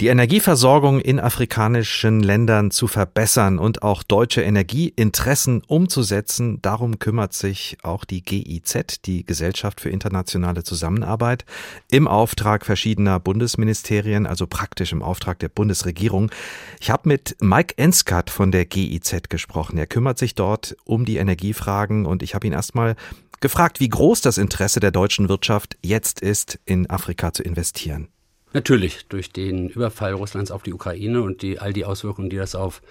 [0.00, 7.78] Die Energieversorgung in afrikanischen Ländern zu verbessern und auch deutsche Energieinteressen umzusetzen, darum kümmert sich
[7.84, 11.44] auch die GIZ, die Gesellschaft für internationale Zusammenarbeit,
[11.92, 16.32] im Auftrag verschiedener Bundesministerien, also praktisch im Auftrag der Bundesregierung.
[16.80, 19.78] Ich habe mit Mike Enskat von der GIZ gesprochen.
[19.78, 22.96] Er kümmert sich dort um die Energiefragen und ich habe ihn erstmal
[23.38, 28.08] gefragt, wie groß das Interesse der deutschen Wirtschaft jetzt ist, in Afrika zu investieren.
[28.54, 32.54] Natürlich, durch den Überfall Russlands auf die Ukraine und die, all die Auswirkungen, die das
[32.54, 32.82] auf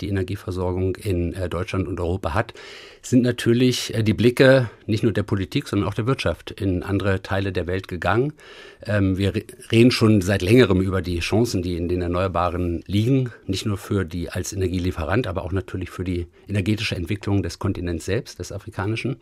[0.00, 2.54] die Energieversorgung in äh, Deutschland und Europa hat,
[3.08, 7.22] sind natürlich äh, die Blicke nicht nur der Politik, sondern auch der Wirtschaft in andere
[7.22, 8.32] Teile der Welt gegangen.
[8.84, 9.32] Ähm, wir
[9.70, 14.04] reden schon seit längerem über die Chancen, die in den Erneuerbaren liegen, nicht nur für
[14.04, 19.16] die als Energielieferant, aber auch natürlich für die energetische Entwicklung des Kontinents selbst, des afrikanischen.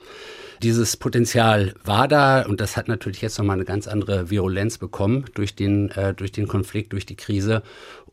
[0.63, 5.25] Dieses Potenzial war da und das hat natürlich jetzt nochmal eine ganz andere Virulenz bekommen
[5.35, 7.63] durch den, äh, durch den Konflikt, durch die Krise.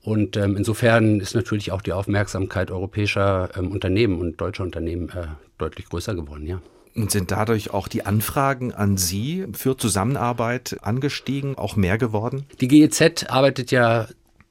[0.04, 5.28] Und ähm, insofern ist natürlich auch die Aufmerksamkeit europäischer ähm, Unternehmen und deutscher Unternehmen äh,
[5.58, 6.62] deutlich größer geworden, ja.
[6.96, 12.46] Und sind dadurch auch die Anfragen an Sie für Zusammenarbeit angestiegen, auch mehr geworden?
[12.62, 14.08] Die GEZ arbeitet ja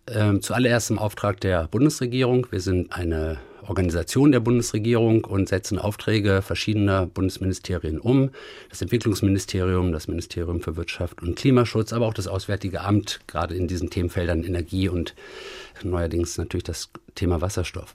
[0.06, 2.48] äh, zuallererst im Auftrag der Bundesregierung.
[2.50, 3.38] Wir sind eine
[3.72, 8.28] Organisation der Bundesregierung und setzen Aufträge verschiedener Bundesministerien um.
[8.68, 13.68] Das Entwicklungsministerium, das Ministerium für Wirtschaft und Klimaschutz, aber auch das Auswärtige Amt, gerade in
[13.68, 15.14] diesen Themenfeldern Energie und
[15.82, 17.94] neuerdings natürlich das Thema Wasserstoff.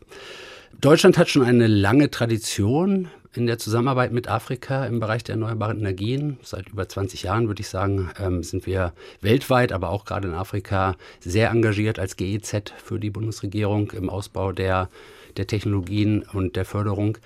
[0.82, 5.78] Deutschland hat schon eine lange Tradition in der Zusammenarbeit mit Afrika im Bereich der erneuerbaren
[5.78, 6.38] Energien.
[6.42, 10.34] Seit über 20 Jahren, würde ich sagen, ähm, sind wir weltweit, aber auch gerade in
[10.34, 14.90] Afrika sehr engagiert als GEZ für die Bundesregierung im Ausbau der
[15.38, 17.18] der Technologien und der Förderung.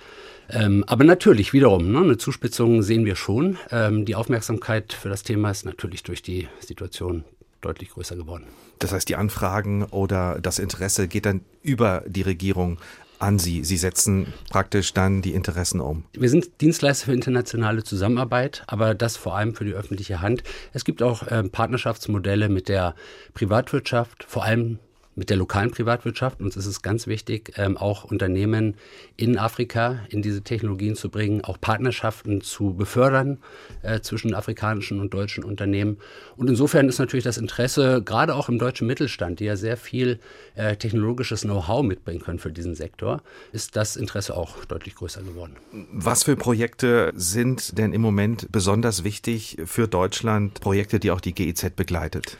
[0.50, 3.58] Ähm, aber natürlich, wiederum, ne, eine Zuspitzung sehen wir schon.
[3.70, 7.24] Ähm, die Aufmerksamkeit für das Thema ist natürlich durch die Situation
[7.60, 8.44] deutlich größer geworden.
[8.80, 12.78] Das heißt, die Anfragen oder das Interesse geht dann über die Regierung
[13.22, 13.64] an Sie.
[13.64, 16.04] Sie setzen praktisch dann die Interessen um.
[16.12, 20.42] Wir sind Dienstleister für internationale Zusammenarbeit, aber das vor allem für die öffentliche Hand.
[20.72, 22.96] Es gibt auch äh, Partnerschaftsmodelle mit der
[23.32, 24.80] Privatwirtschaft, vor allem
[25.14, 26.40] mit der lokalen Privatwirtschaft.
[26.40, 28.74] Uns ist es ganz wichtig, ähm, auch Unternehmen
[29.16, 33.38] in Afrika in diese Technologien zu bringen, auch Partnerschaften zu befördern
[33.82, 35.98] äh, zwischen afrikanischen und deutschen Unternehmen.
[36.36, 40.18] Und insofern ist natürlich das Interesse, gerade auch im deutschen Mittelstand, die ja sehr viel
[40.54, 45.56] äh, technologisches Know-how mitbringen können für diesen Sektor, ist das Interesse auch deutlich größer geworden.
[45.92, 50.60] Was für Projekte sind denn im Moment besonders wichtig für Deutschland?
[50.60, 52.38] Projekte, die auch die GIZ begleitet?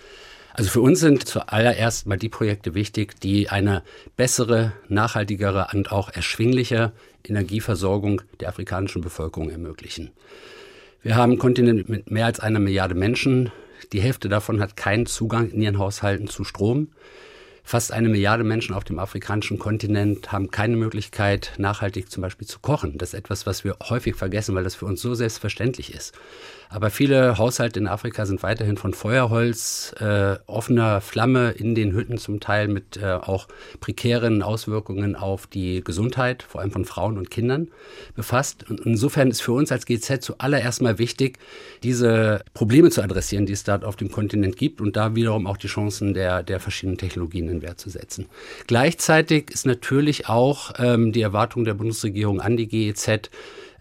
[0.54, 3.82] Also für uns sind zuallererst mal die Projekte wichtig, die eine
[4.16, 6.92] bessere, nachhaltigere und auch erschwingliche
[7.26, 10.10] Energieversorgung der afrikanischen Bevölkerung ermöglichen.
[11.02, 13.50] Wir haben einen Kontinent mit mehr als einer Milliarde Menschen.
[13.92, 16.88] Die Hälfte davon hat keinen Zugang in ihren Haushalten zu Strom.
[17.64, 22.58] Fast eine Milliarde Menschen auf dem afrikanischen Kontinent haben keine Möglichkeit, nachhaltig zum Beispiel zu
[22.58, 22.98] kochen.
[22.98, 26.12] Das ist etwas, was wir häufig vergessen, weil das für uns so selbstverständlich ist.
[26.72, 32.16] Aber viele Haushalte in Afrika sind weiterhin von Feuerholz, äh, offener Flamme in den Hütten
[32.16, 33.46] zum Teil mit äh, auch
[33.80, 37.68] prekären Auswirkungen auf die Gesundheit, vor allem von Frauen und Kindern
[38.14, 38.70] befasst.
[38.70, 41.38] Und insofern ist für uns als GZ zuallererst mal wichtig,
[41.82, 45.58] diese Probleme zu adressieren, die es dort auf dem Kontinent gibt und da wiederum auch
[45.58, 48.26] die Chancen der, der verschiedenen Technologien in Wert zu setzen.
[48.66, 53.28] Gleichzeitig ist natürlich auch ähm, die Erwartung der Bundesregierung an die GEZ,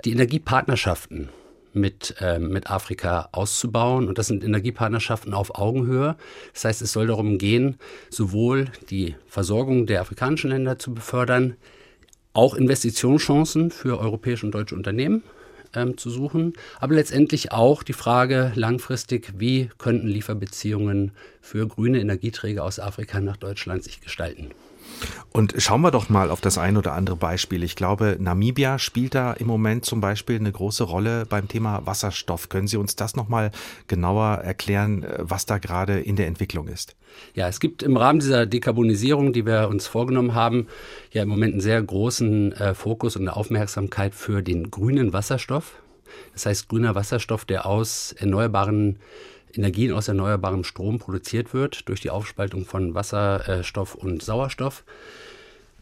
[0.03, 1.29] die Energiepartnerschaften
[1.73, 4.07] mit, äh, mit Afrika auszubauen.
[4.07, 6.15] Und das sind Energiepartnerschaften auf Augenhöhe.
[6.53, 7.77] Das heißt, es soll darum gehen,
[8.09, 11.55] sowohl die Versorgung der afrikanischen Länder zu befördern,
[12.33, 15.23] auch Investitionschancen für europäische und deutsche Unternehmen
[15.75, 21.11] ähm, zu suchen, aber letztendlich auch die Frage langfristig, wie könnten Lieferbeziehungen
[21.41, 24.51] für grüne Energieträger aus Afrika nach Deutschland sich gestalten.
[25.31, 27.63] Und schauen wir doch mal auf das ein oder andere Beispiel.
[27.63, 32.49] Ich glaube, Namibia spielt da im Moment zum Beispiel eine große Rolle beim Thema Wasserstoff.
[32.49, 33.51] Können Sie uns das nochmal
[33.87, 36.95] genauer erklären, was da gerade in der Entwicklung ist?
[37.33, 40.67] Ja, es gibt im Rahmen dieser Dekarbonisierung, die wir uns vorgenommen haben,
[41.11, 45.75] ja im Moment einen sehr großen äh, Fokus und eine Aufmerksamkeit für den grünen Wasserstoff.
[46.33, 48.99] Das heißt, grüner Wasserstoff, der aus erneuerbaren
[49.55, 54.83] Energien aus erneuerbarem Strom produziert wird durch die Aufspaltung von Wasserstoff und Sauerstoff.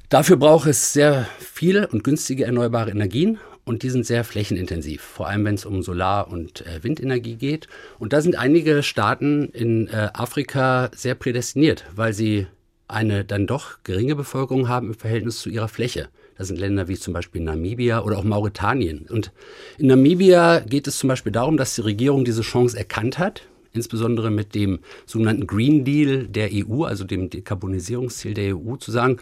[0.09, 5.27] Dafür braucht es sehr viele und günstige erneuerbare Energien und die sind sehr flächenintensiv, vor
[5.27, 7.67] allem wenn es um Solar- und äh, Windenergie geht.
[7.99, 12.47] Und da sind einige Staaten in äh, Afrika sehr prädestiniert, weil sie
[12.87, 16.09] eine dann doch geringe Bevölkerung haben im Verhältnis zu ihrer Fläche.
[16.39, 19.05] Das sind Länder wie zum Beispiel Namibia oder auch Mauretanien.
[19.09, 19.31] Und
[19.77, 23.43] in Namibia geht es zum Beispiel darum, dass die Regierung diese Chance erkannt hat,
[23.73, 29.17] insbesondere mit dem sogenannten Green Deal der EU, also dem Dekarbonisierungsziel der EU, zu sagen,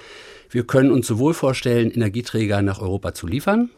[0.49, 3.69] wir können uns sowohl vorstellen, Energieträger nach Europa zu liefern,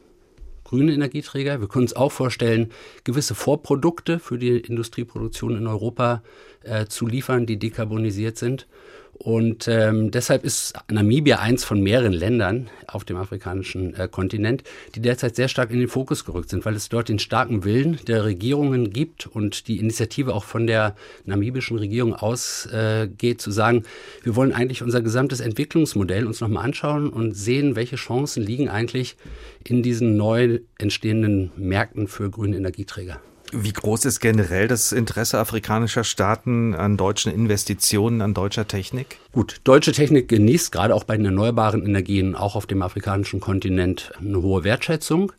[0.63, 1.59] grüne Energieträger.
[1.61, 2.71] Wir können uns auch vorstellen,
[3.03, 6.21] gewisse Vorprodukte für die Industrieproduktion in Europa
[6.63, 8.67] äh, zu liefern, die dekarbonisiert sind.
[9.13, 14.63] Und ähm, deshalb ist Namibia eins von mehreren Ländern auf dem afrikanischen äh, Kontinent,
[14.95, 17.99] die derzeit sehr stark in den Fokus gerückt sind, weil es dort den starken Willen
[18.07, 20.95] der Regierungen gibt und die Initiative auch von der
[21.25, 23.83] namibischen Regierung ausgeht, äh, zu sagen,
[24.23, 29.17] wir wollen eigentlich unser gesamtes Entwicklungsmodell uns nochmal anschauen und sehen, welche Chancen liegen eigentlich
[29.65, 33.19] in diesen neu entstehenden Märkten für grüne Energieträger.
[33.51, 39.17] Wie groß ist generell das Interesse afrikanischer Staaten an deutschen Investitionen, an deutscher Technik?
[39.31, 44.11] Gut, deutsche Technik genießt gerade auch bei den erneuerbaren Energien auch auf dem afrikanischen Kontinent
[44.19, 45.31] eine hohe Wertschätzung.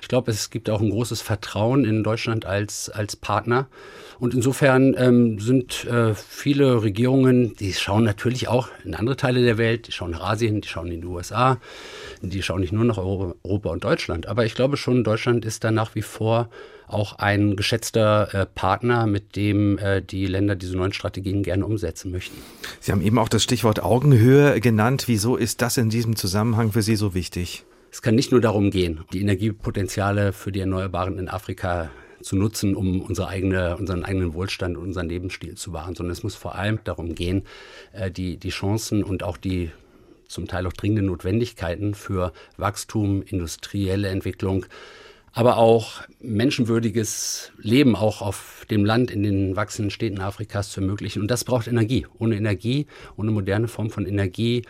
[0.00, 3.68] Ich glaube, es gibt auch ein großes Vertrauen in Deutschland als, als Partner.
[4.18, 9.58] Und insofern ähm, sind äh, viele Regierungen, die schauen natürlich auch in andere Teile der
[9.58, 11.58] Welt, die schauen nach Asien, die schauen in die USA,
[12.22, 14.26] die schauen nicht nur nach Europa und Deutschland.
[14.26, 16.48] Aber ich glaube schon, Deutschland ist da nach wie vor
[16.88, 22.10] auch ein geschätzter äh, Partner, mit dem äh, die Länder diese neuen Strategien gerne umsetzen
[22.10, 22.36] möchten.
[22.80, 25.04] Sie haben eben auch das Stichwort Augenhöhe genannt.
[25.06, 27.64] Wieso ist das in diesem Zusammenhang für Sie so wichtig?
[27.90, 32.74] Es kann nicht nur darum gehen, die Energiepotenziale für die Erneuerbaren in Afrika zu nutzen,
[32.74, 36.56] um unsere eigene, unseren eigenen Wohlstand und unseren Lebensstil zu wahren, sondern es muss vor
[36.56, 37.44] allem darum gehen,
[37.92, 39.70] äh, die, die Chancen und auch die
[40.26, 44.66] zum Teil auch dringenden Notwendigkeiten für Wachstum, industrielle Entwicklung
[45.32, 51.22] aber auch menschenwürdiges Leben auch auf dem Land in den wachsenden Städten Afrikas zu ermöglichen.
[51.22, 52.06] Und das braucht Energie.
[52.18, 54.62] Ohne Energie, ohne moderne Form von Energie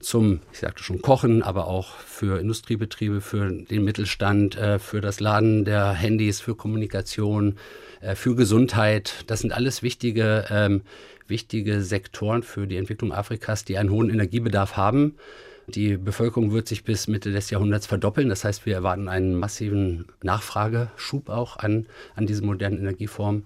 [0.00, 5.20] zum, ich sagte schon, Kochen, aber auch für Industriebetriebe, für den Mittelstand, äh, für das
[5.20, 7.56] Laden der Handys, für Kommunikation,
[8.00, 9.24] äh, für Gesundheit.
[9.26, 10.82] Das sind alles wichtige, ähm,
[11.26, 15.16] wichtige Sektoren für die Entwicklung Afrikas, die einen hohen Energiebedarf haben.
[15.74, 18.28] Die Bevölkerung wird sich bis Mitte des Jahrhunderts verdoppeln.
[18.28, 23.44] Das heißt, wir erwarten einen massiven Nachfrageschub auch an, an diese modernen Energieformen.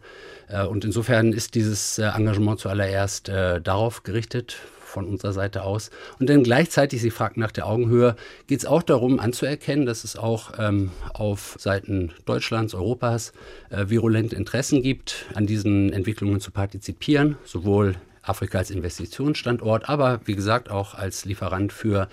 [0.49, 4.57] Äh, und insofern ist dieses äh, Engagement zuallererst äh, darauf gerichtet,
[4.97, 5.91] von unserer Seite aus.
[6.19, 8.17] Und dann gleichzeitig, Sie fragt nach der Augenhöhe,
[8.47, 13.33] geht es auch darum anzuerkennen, dass es auch ähm, auf Seiten Deutschlands, Europas
[13.69, 17.97] äh, virulente Interessen gibt, an diesen Entwicklungen zu partizipieren, sowohl
[18.29, 22.09] Afrika als Investitionsstandort, aber wie gesagt auch als Lieferant für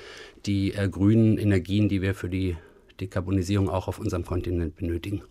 [0.45, 2.57] die äh, grünen Energien, die wir für die
[2.99, 5.23] Dekarbonisierung auch auf unserem Kontinent benötigen.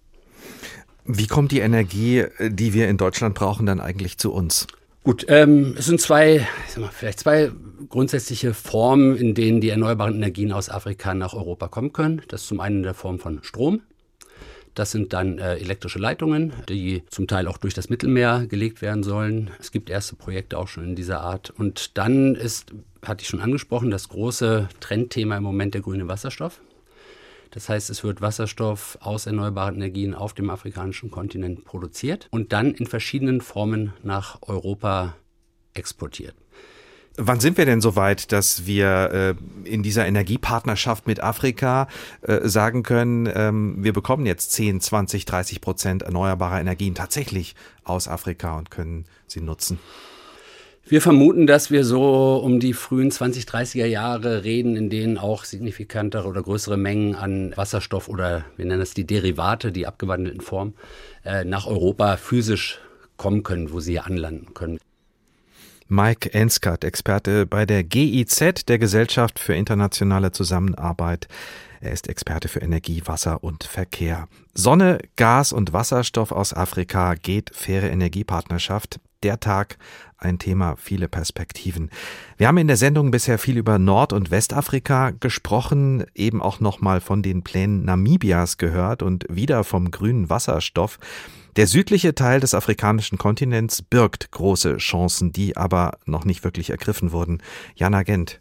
[1.05, 4.67] Wie kommt die Energie, äh, die wir in Deutschland brauchen, dann eigentlich zu uns?
[5.05, 7.51] Gut, ähm, es sind zwei, ich sag mal, vielleicht zwei
[7.89, 12.23] grundsätzliche Formen, in denen die erneuerbaren Energien aus Afrika nach Europa kommen können.
[12.29, 13.81] Das ist zum einen in der Form von Strom,
[14.75, 19.03] das sind dann äh, elektrische Leitungen, die zum Teil auch durch das Mittelmeer gelegt werden
[19.03, 19.51] sollen.
[19.61, 21.51] Es gibt erste Projekte auch schon in dieser Art.
[21.51, 22.73] Und dann ist,
[23.05, 26.61] hatte ich schon angesprochen, das große Trendthema im Moment der grüne Wasserstoff.
[27.51, 32.73] Das heißt, es wird Wasserstoff aus erneuerbaren Energien auf dem afrikanischen Kontinent produziert und dann
[32.73, 35.17] in verschiedenen Formen nach Europa
[35.75, 36.35] exportiert.
[37.17, 39.37] Wann sind wir denn so weit, dass wir
[39.67, 41.89] äh, in dieser Energiepartnerschaft mit Afrika
[42.23, 47.55] äh, sagen können, ähm, wir bekommen jetzt 10, 20, 30 Prozent erneuerbarer Energien tatsächlich
[47.85, 49.79] aus Afrika und können sie nutzen?
[50.87, 56.27] Wir vermuten, dass wir so um die frühen 2030er Jahre reden, in denen auch signifikantere
[56.27, 60.75] oder größere Mengen an Wasserstoff oder wir nennen es die Derivate, die abgewandelten Formen,
[61.25, 62.81] äh, nach Europa physisch
[63.17, 64.79] kommen können, wo sie anlanden können.
[65.93, 71.29] Mike Enskert, Experte bei der GIZ, der Gesellschaft für internationale Zusammenarbeit.
[71.83, 74.27] Er ist Experte für Energie, Wasser und Verkehr.
[74.55, 79.01] Sonne, Gas und Wasserstoff aus Afrika geht faire Energiepartnerschaft.
[79.23, 79.77] Der Tag
[80.17, 81.91] ein Thema, viele Perspektiven.
[82.39, 87.03] Wir haben in der Sendung bisher viel über Nord- und Westafrika gesprochen, eben auch nochmal
[87.03, 90.99] von den Plänen Namibias gehört und wieder vom grünen Wasserstoff.
[91.57, 97.13] Der südliche Teil des afrikanischen Kontinents birgt große Chancen, die aber noch nicht wirklich ergriffen
[97.13, 97.43] wurden.
[97.75, 98.41] Jana Gent.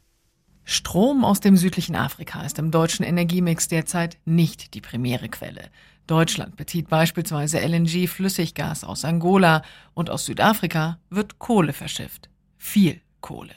[0.63, 5.69] Strom aus dem südlichen Afrika ist im deutschen Energiemix derzeit nicht die primäre Quelle.
[6.07, 12.29] Deutschland bezieht beispielsweise LNG-Flüssiggas aus Angola und aus Südafrika wird Kohle verschifft.
[12.57, 13.53] Viel Kohle.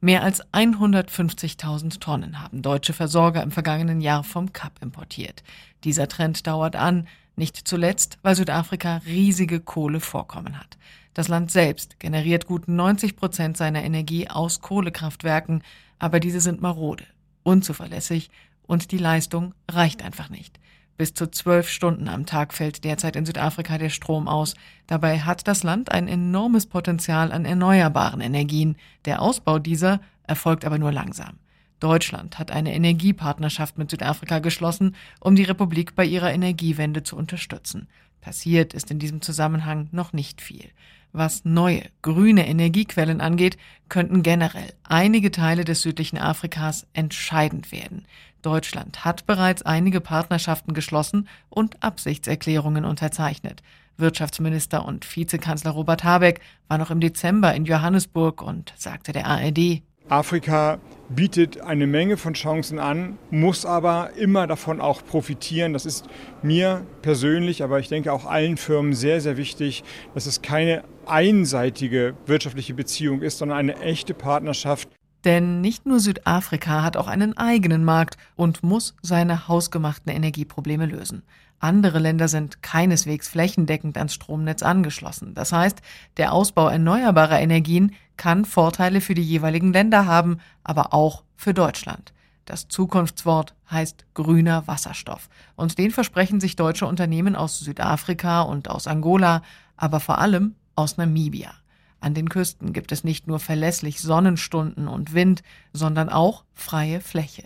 [0.00, 5.42] Mehr als 150.000 Tonnen haben deutsche Versorger im vergangenen Jahr vom Kap importiert.
[5.82, 7.06] Dieser Trend dauert an,
[7.36, 10.78] nicht zuletzt, weil Südafrika riesige Kohlevorkommen hat.
[11.14, 15.62] Das Land selbst generiert gut 90 Prozent seiner Energie aus Kohlekraftwerken,
[15.98, 17.04] aber diese sind marode,
[17.44, 18.30] unzuverlässig
[18.66, 20.58] und die Leistung reicht einfach nicht.
[20.96, 24.54] Bis zu zwölf Stunden am Tag fällt derzeit in Südafrika der Strom aus.
[24.86, 28.76] Dabei hat das Land ein enormes Potenzial an erneuerbaren Energien.
[29.04, 31.38] Der Ausbau dieser erfolgt aber nur langsam.
[31.80, 37.88] Deutschland hat eine Energiepartnerschaft mit Südafrika geschlossen, um die Republik bei ihrer Energiewende zu unterstützen.
[38.20, 40.70] Passiert ist in diesem Zusammenhang noch nicht viel.
[41.12, 43.56] Was neue, grüne Energiequellen angeht,
[43.88, 48.06] könnten generell einige Teile des südlichen Afrikas entscheidend werden.
[48.42, 53.62] Deutschland hat bereits einige Partnerschaften geschlossen und Absichtserklärungen unterzeichnet.
[53.96, 59.82] Wirtschaftsminister und Vizekanzler Robert Habeck war noch im Dezember in Johannesburg und sagte der ARD,
[60.08, 60.78] Afrika
[61.08, 65.72] bietet eine Menge von Chancen an, muss aber immer davon auch profitieren.
[65.72, 66.06] Das ist
[66.42, 69.82] mir persönlich, aber ich denke auch allen Firmen sehr, sehr wichtig,
[70.14, 74.88] dass es keine einseitige wirtschaftliche Beziehung ist, sondern eine echte Partnerschaft.
[75.24, 81.22] Denn nicht nur Südafrika hat auch einen eigenen Markt und muss seine hausgemachten Energieprobleme lösen.
[81.60, 85.32] Andere Länder sind keineswegs flächendeckend ans Stromnetz angeschlossen.
[85.34, 85.80] Das heißt,
[86.18, 92.12] der Ausbau erneuerbarer Energien kann Vorteile für die jeweiligen Länder haben, aber auch für Deutschland.
[92.44, 95.28] Das Zukunftswort heißt grüner Wasserstoff.
[95.56, 99.42] Und den versprechen sich deutsche Unternehmen aus Südafrika und aus Angola,
[99.76, 101.52] aber vor allem aus Namibia.
[102.00, 105.42] An den Küsten gibt es nicht nur verlässlich Sonnenstunden und Wind,
[105.72, 107.44] sondern auch freie Fläche.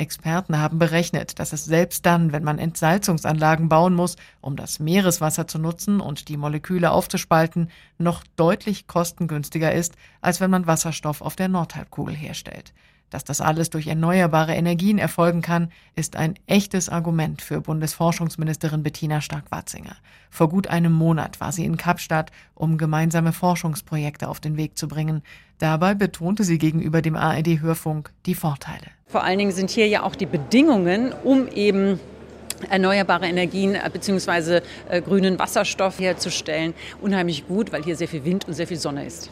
[0.00, 5.46] Experten haben berechnet, dass es selbst dann, wenn man Entsalzungsanlagen bauen muss, um das Meereswasser
[5.46, 11.36] zu nutzen und die Moleküle aufzuspalten, noch deutlich kostengünstiger ist, als wenn man Wasserstoff auf
[11.36, 12.72] der Nordhalbkugel herstellt.
[13.10, 19.20] Dass das alles durch erneuerbare Energien erfolgen kann, ist ein echtes Argument für Bundesforschungsministerin Bettina
[19.20, 19.96] Stark-Watzinger.
[20.30, 24.86] Vor gut einem Monat war sie in Kapstadt, um gemeinsame Forschungsprojekte auf den Weg zu
[24.86, 25.22] bringen.
[25.58, 28.86] Dabei betonte sie gegenüber dem ARD-Hörfunk die Vorteile.
[29.06, 31.98] Vor allen Dingen sind hier ja auch die Bedingungen, um eben
[32.68, 34.60] erneuerbare Energien bzw.
[34.88, 39.04] Äh, grünen Wasserstoff herzustellen, unheimlich gut, weil hier sehr viel Wind und sehr viel Sonne
[39.04, 39.30] ist.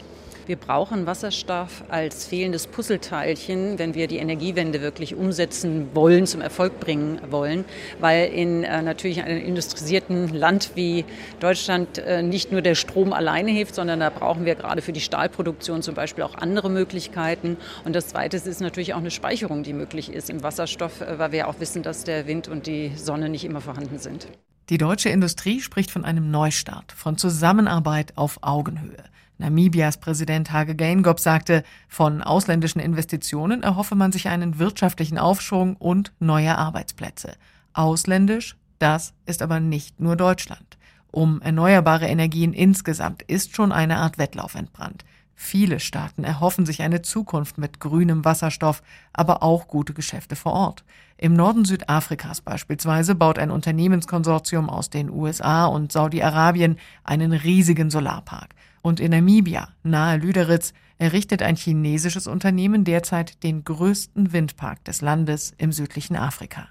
[0.49, 6.79] Wir brauchen Wasserstoff als fehlendes Puzzleteilchen, wenn wir die Energiewende wirklich umsetzen wollen, zum Erfolg
[6.79, 7.65] bringen wollen,
[7.99, 11.05] weil in äh, natürlich einem industrialisierten Land wie
[11.39, 15.01] Deutschland äh, nicht nur der Strom alleine hilft, sondern da brauchen wir gerade für die
[15.01, 17.57] Stahlproduktion zum Beispiel auch andere Möglichkeiten.
[17.85, 21.31] Und das Zweite ist natürlich auch eine Speicherung, die möglich ist im Wasserstoff, äh, weil
[21.31, 24.27] wir auch wissen, dass der Wind und die Sonne nicht immer vorhanden sind.
[24.71, 29.08] Die deutsche Industrie spricht von einem Neustart, von Zusammenarbeit auf Augenhöhe.
[29.39, 36.11] Namibias Präsident Hage Geingob sagte, von ausländischen Investitionen erhoffe man sich einen wirtschaftlichen Aufschwung und
[36.19, 37.33] neue Arbeitsplätze.
[37.73, 40.77] Ausländisch, das ist aber nicht nur Deutschland.
[41.11, 45.05] Um erneuerbare Energien insgesamt ist schon eine Art Wettlauf entbrannt.
[45.41, 48.83] Viele Staaten erhoffen sich eine Zukunft mit grünem Wasserstoff,
[49.13, 50.83] aber auch gute Geschäfte vor Ort.
[51.17, 58.53] Im Norden Südafrikas beispielsweise baut ein Unternehmenskonsortium aus den USA und Saudi-Arabien einen riesigen Solarpark.
[58.81, 65.53] Und in Namibia, nahe Lüderitz, errichtet ein chinesisches Unternehmen derzeit den größten Windpark des Landes
[65.57, 66.67] im südlichen Afrika.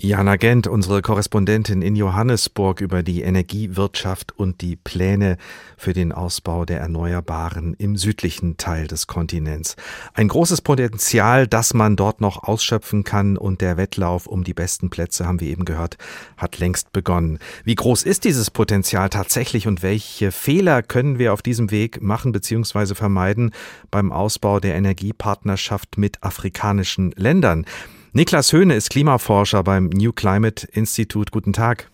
[0.00, 5.38] Jana Gent, unsere Korrespondentin in Johannesburg über die Energiewirtschaft und die Pläne
[5.76, 9.74] für den Ausbau der Erneuerbaren im südlichen Teil des Kontinents.
[10.14, 14.88] Ein großes Potenzial, das man dort noch ausschöpfen kann und der Wettlauf um die besten
[14.88, 15.98] Plätze, haben wir eben gehört,
[16.36, 17.40] hat längst begonnen.
[17.64, 22.30] Wie groß ist dieses Potenzial tatsächlich und welche Fehler können wir auf diesem Weg machen
[22.30, 22.94] bzw.
[22.94, 23.50] vermeiden
[23.90, 27.66] beim Ausbau der Energiepartnerschaft mit afrikanischen Ländern?
[28.12, 31.30] Niklas Höhne ist Klimaforscher beim New Climate Institute.
[31.30, 31.88] Guten Tag.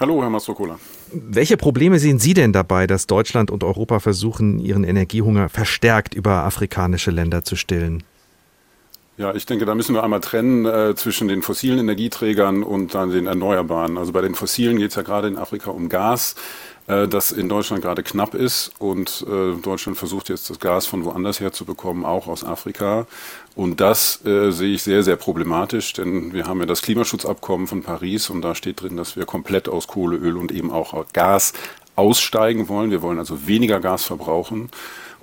[0.00, 0.78] Hallo, Herr Mastrocola.
[1.12, 6.44] Welche Probleme sehen Sie denn dabei, dass Deutschland und Europa versuchen, ihren Energiehunger verstärkt über
[6.44, 8.02] afrikanische Länder zu stillen?
[9.18, 13.10] Ja, ich denke, da müssen wir einmal trennen äh, zwischen den fossilen Energieträgern und dann
[13.10, 13.96] den Erneuerbaren.
[13.96, 16.34] Also bei den fossilen geht es ja gerade in Afrika um Gas
[16.86, 21.04] äh, das in Deutschland gerade knapp ist und äh, Deutschland versucht jetzt das Gas von
[21.04, 23.06] woanders her zu bekommen, auch aus Afrika.
[23.54, 27.82] Und das äh, sehe ich sehr, sehr problematisch, denn wir haben ja das Klimaschutzabkommen von
[27.82, 31.52] Paris und da steht drin, dass wir komplett aus Kohle, Öl und eben auch Gas
[31.96, 32.90] aussteigen wollen.
[32.90, 34.70] Wir wollen also weniger Gas verbrauchen.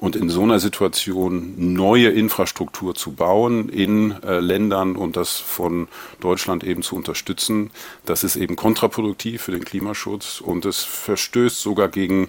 [0.03, 5.87] Und in so einer Situation neue Infrastruktur zu bauen in äh, Ländern und das von
[6.19, 7.71] Deutschland eben zu unterstützen,
[8.05, 12.27] das ist eben kontraproduktiv für den Klimaschutz und es verstößt sogar gegen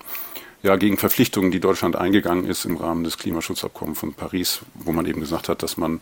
[0.62, 5.05] ja, gegen Verpflichtungen, die Deutschland eingegangen ist im Rahmen des Klimaschutzabkommens von Paris, wo man
[5.07, 5.99] eben gesagt hat, dass man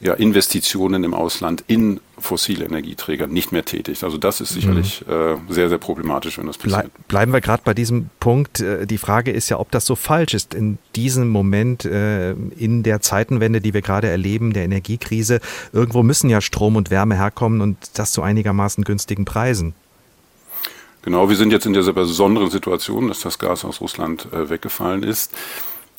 [0.00, 4.04] ja, Investitionen im Ausland in fossile Energieträger nicht mehr tätigt.
[4.04, 5.12] Also das ist sicherlich mhm.
[5.12, 6.90] äh, sehr, sehr problematisch, wenn das passiert.
[7.08, 8.60] Bleiben wir gerade bei diesem Punkt.
[8.60, 12.82] Äh, die Frage ist ja, ob das so falsch ist in diesem Moment, äh, in
[12.82, 15.40] der Zeitenwende, die wir gerade erleben, der Energiekrise.
[15.72, 19.74] Irgendwo müssen ja Strom und Wärme herkommen und das zu einigermaßen günstigen Preisen.
[21.02, 25.02] Genau, wir sind jetzt in dieser besonderen Situation, dass das Gas aus Russland äh, weggefallen
[25.02, 25.32] ist.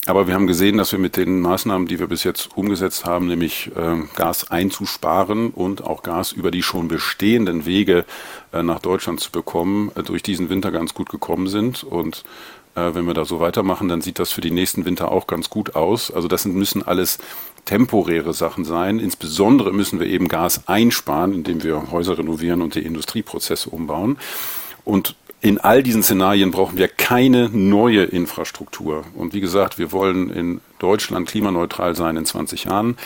[0.10, 3.28] Aber wir haben gesehen, dass wir mit den Maßnahmen, die wir bis jetzt umgesetzt haben,
[3.28, 8.06] nämlich äh, Gas einzusparen und auch Gas über die schon bestehenden Wege
[8.52, 11.84] äh, nach Deutschland zu bekommen, äh, durch diesen Winter ganz gut gekommen sind.
[11.84, 12.24] Und
[12.74, 15.52] äh, wenn wir da so weitermachen, dann sieht das für die nächsten Winter auch ganz
[15.52, 16.10] gut aus.
[16.10, 17.20] Also das müssen alles
[17.66, 18.98] temporäre Sachen sein.
[18.98, 24.18] Insbesondere müssen wir eben Gas einsparen, indem wir Häuser renovieren und die Industrieprozesse umbauen.
[24.84, 29.04] Und in all diesen Szenarien brauchen wir keine neue Infrastruktur.
[29.16, 32.98] Und wie gesagt, wir wollen in Deutschland klimaneutral sein in 20 Jahren.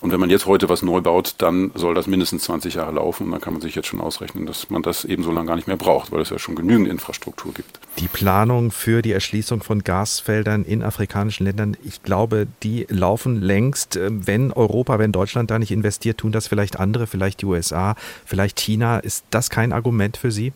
[0.00, 3.24] Und wenn man jetzt heute was neu baut, dann soll das mindestens 20 Jahre laufen.
[3.24, 5.56] Und dann kann man sich jetzt schon ausrechnen, dass man das eben so lange gar
[5.56, 7.80] nicht mehr braucht, weil es ja schon genügend Infrastruktur gibt.
[7.98, 13.96] Die Planung für die Erschließung von Gasfeldern in afrikanischen Ländern, ich glaube, die laufen längst.
[13.96, 17.96] Ähm, wenn Europa, wenn Deutschland da nicht investiert, tun das vielleicht andere, vielleicht die USA,
[18.24, 18.98] vielleicht China.
[18.98, 20.52] Ist das kein Argument für Sie?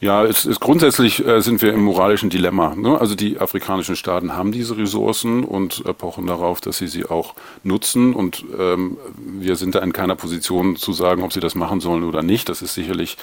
[0.00, 2.76] Ja, es ist grundsätzlich äh, sind wir im moralischen Dilemma.
[2.76, 3.00] Ne?
[3.00, 7.34] Also die afrikanischen Staaten haben diese Ressourcen und äh, pochen darauf, dass sie sie auch
[7.64, 8.14] nutzen.
[8.14, 12.04] Und ähm, wir sind da in keiner Position zu sagen, ob sie das machen sollen
[12.04, 12.48] oder nicht.
[12.48, 13.16] Das ist sicherlich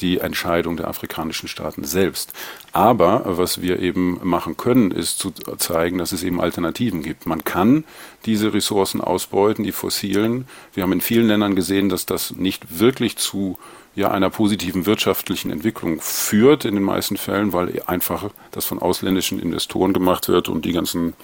[0.00, 2.32] die Entscheidung der afrikanischen Staaten selbst.
[2.72, 7.26] Aber was wir eben machen können, ist zu zeigen, dass es eben Alternativen gibt.
[7.26, 7.84] Man kann
[8.24, 10.46] diese Ressourcen ausbeuten, die fossilen.
[10.72, 13.58] Wir haben in vielen Ländern gesehen, dass das nicht wirklich zu
[13.94, 19.38] ja einer positiven wirtschaftlichen Entwicklung führt in den meisten Fällen, weil einfach das von ausländischen
[19.38, 21.14] Investoren gemacht wird und die ganzen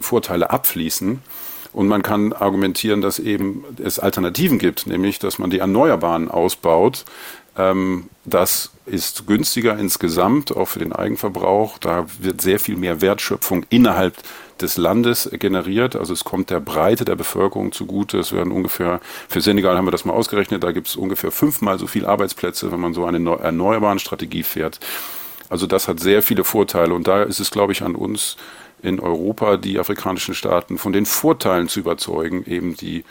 [0.00, 1.20] Vorteile abfließen.
[1.72, 7.04] Und man kann argumentieren, dass eben es Alternativen gibt, nämlich dass man die Erneuerbaren ausbaut.
[7.58, 11.78] Ähm, das ist günstiger insgesamt, auch für den Eigenverbrauch.
[11.78, 14.16] Da wird sehr viel mehr Wertschöpfung innerhalb
[14.60, 15.96] des Landes generiert.
[15.96, 18.18] Also es kommt der Breite der Bevölkerung zugute.
[18.18, 21.78] Es werden ungefähr, für Senegal haben wir das mal ausgerechnet, da gibt es ungefähr fünfmal
[21.78, 24.80] so viele Arbeitsplätze, wenn man so eine erneuerbaren Strategie fährt.
[25.48, 28.36] Also das hat sehr viele Vorteile und da ist es, glaube ich, an uns
[28.82, 33.04] in Europa, die afrikanischen Staaten von den Vorteilen zu überzeugen, eben die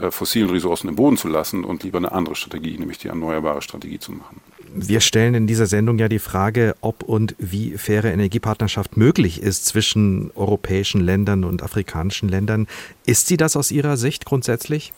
[0.00, 3.62] äh, fossilen Ressourcen im Boden zu lassen und lieber eine andere Strategie, nämlich die erneuerbare
[3.62, 4.40] Strategie zu machen.
[4.74, 9.66] Wir stellen in dieser Sendung ja die Frage, ob und wie faire Energiepartnerschaft möglich ist
[9.66, 12.66] zwischen europäischen Ländern und afrikanischen Ländern.
[13.04, 14.92] Ist sie das aus Ihrer Sicht grundsätzlich?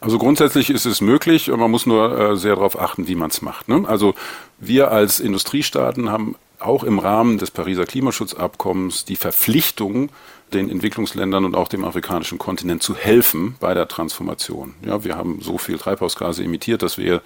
[0.00, 3.40] Also grundsätzlich ist es möglich, man muss nur äh, sehr darauf achten, wie man es
[3.40, 3.68] macht.
[3.68, 3.84] Ne?
[3.88, 4.14] Also
[4.58, 10.10] wir als Industriestaaten haben auch im Rahmen des Pariser Klimaschutzabkommens die Verpflichtung,
[10.52, 14.74] den Entwicklungsländern und auch dem afrikanischen Kontinent zu helfen bei der Transformation.
[14.84, 17.22] Ja, wir haben so viel Treibhausgase emittiert, dass wir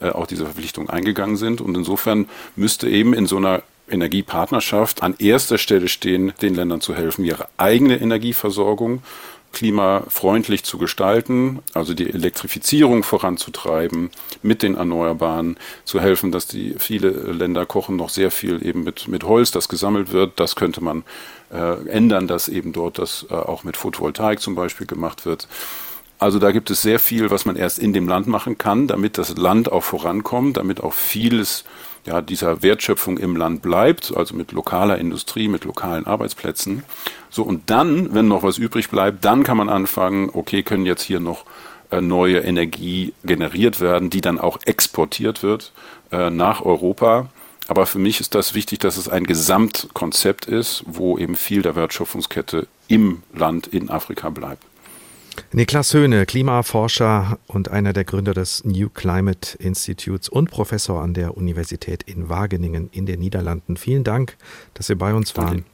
[0.00, 1.60] äh, auch diese Verpflichtung eingegangen sind.
[1.60, 6.94] Und insofern müsste eben in so einer Energiepartnerschaft an erster Stelle stehen, den Ländern zu
[6.94, 9.02] helfen, ihre eigene Energieversorgung
[9.54, 14.10] klimafreundlich zu gestalten, also die Elektrifizierung voranzutreiben,
[14.42, 19.08] mit den Erneuerbaren zu helfen, dass die viele Länder kochen noch sehr viel eben mit,
[19.08, 20.40] mit Holz, das gesammelt wird.
[20.40, 21.04] Das könnte man
[21.52, 25.48] äh, ändern, dass eben dort das äh, auch mit Photovoltaik zum Beispiel gemacht wird.
[26.18, 29.18] Also da gibt es sehr viel, was man erst in dem Land machen kann, damit
[29.18, 31.64] das Land auch vorankommt, damit auch vieles
[32.06, 36.84] ja, dieser Wertschöpfung im Land bleibt, also mit lokaler Industrie, mit lokalen Arbeitsplätzen.
[37.30, 41.02] So, und dann, wenn noch was übrig bleibt, dann kann man anfangen, okay, können jetzt
[41.02, 41.44] hier noch
[41.90, 45.72] äh, neue Energie generiert werden, die dann auch exportiert wird
[46.12, 47.28] äh, nach Europa.
[47.66, 51.76] Aber für mich ist das wichtig, dass es ein Gesamtkonzept ist, wo eben viel der
[51.76, 54.64] Wertschöpfungskette im Land in Afrika bleibt.
[55.52, 61.36] Niklas Höhne, Klimaforscher und einer der Gründer des New Climate Institutes und Professor an der
[61.36, 63.76] Universität in Wageningen in den Niederlanden.
[63.76, 64.36] Vielen Dank,
[64.74, 65.48] dass Sie bei uns waren.
[65.48, 65.73] Danke.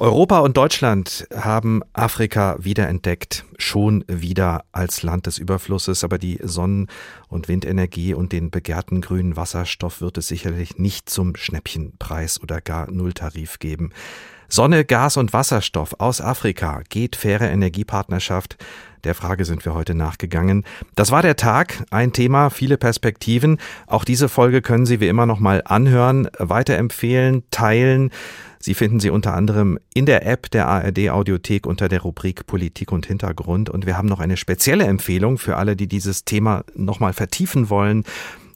[0.00, 6.86] Europa und Deutschland haben Afrika wiederentdeckt, schon wieder als Land des Überflusses, aber die Sonnen-
[7.28, 12.88] und Windenergie und den begehrten grünen Wasserstoff wird es sicherlich nicht zum Schnäppchenpreis oder gar
[12.88, 13.90] Nulltarif geben.
[14.48, 18.56] Sonne, Gas und Wasserstoff aus Afrika geht faire Energiepartnerschaft.
[19.04, 20.64] Der Frage sind wir heute nachgegangen.
[20.94, 23.58] Das war der Tag, ein Thema, viele Perspektiven.
[23.86, 28.10] Auch diese Folge können Sie wie immer noch mal anhören, weiterempfehlen, teilen.
[28.60, 32.90] Sie finden sie unter anderem in der App der ARD Audiothek unter der Rubrik Politik
[32.90, 33.70] und Hintergrund.
[33.70, 37.70] Und wir haben noch eine spezielle Empfehlung für alle, die dieses Thema noch mal vertiefen
[37.70, 38.04] wollen.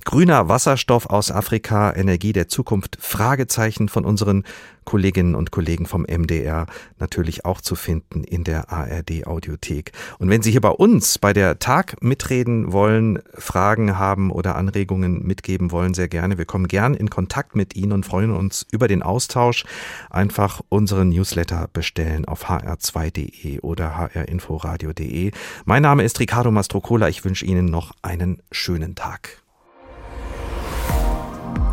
[0.05, 4.44] Grüner Wasserstoff aus Afrika, Energie der Zukunft, Fragezeichen von unseren
[4.84, 6.66] Kolleginnen und Kollegen vom MDR
[6.98, 9.92] natürlich auch zu finden in der ARD Audiothek.
[10.18, 15.22] Und wenn Sie hier bei uns bei der Tag mitreden wollen, Fragen haben oder Anregungen
[15.24, 16.36] mitgeben wollen, sehr gerne.
[16.36, 19.64] Wir kommen gern in Kontakt mit Ihnen und freuen uns über den Austausch.
[20.11, 25.30] Einfach unseren Newsletter bestellen auf hr2.de oder hrinforadio.de.
[25.64, 27.09] Mein Name ist Ricardo Mastrocola.
[27.09, 29.41] Ich wünsche Ihnen noch einen schönen Tag.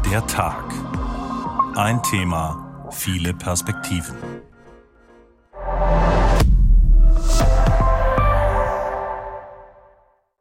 [0.09, 0.63] Der Tag.
[1.75, 4.15] Ein Thema, viele Perspektiven.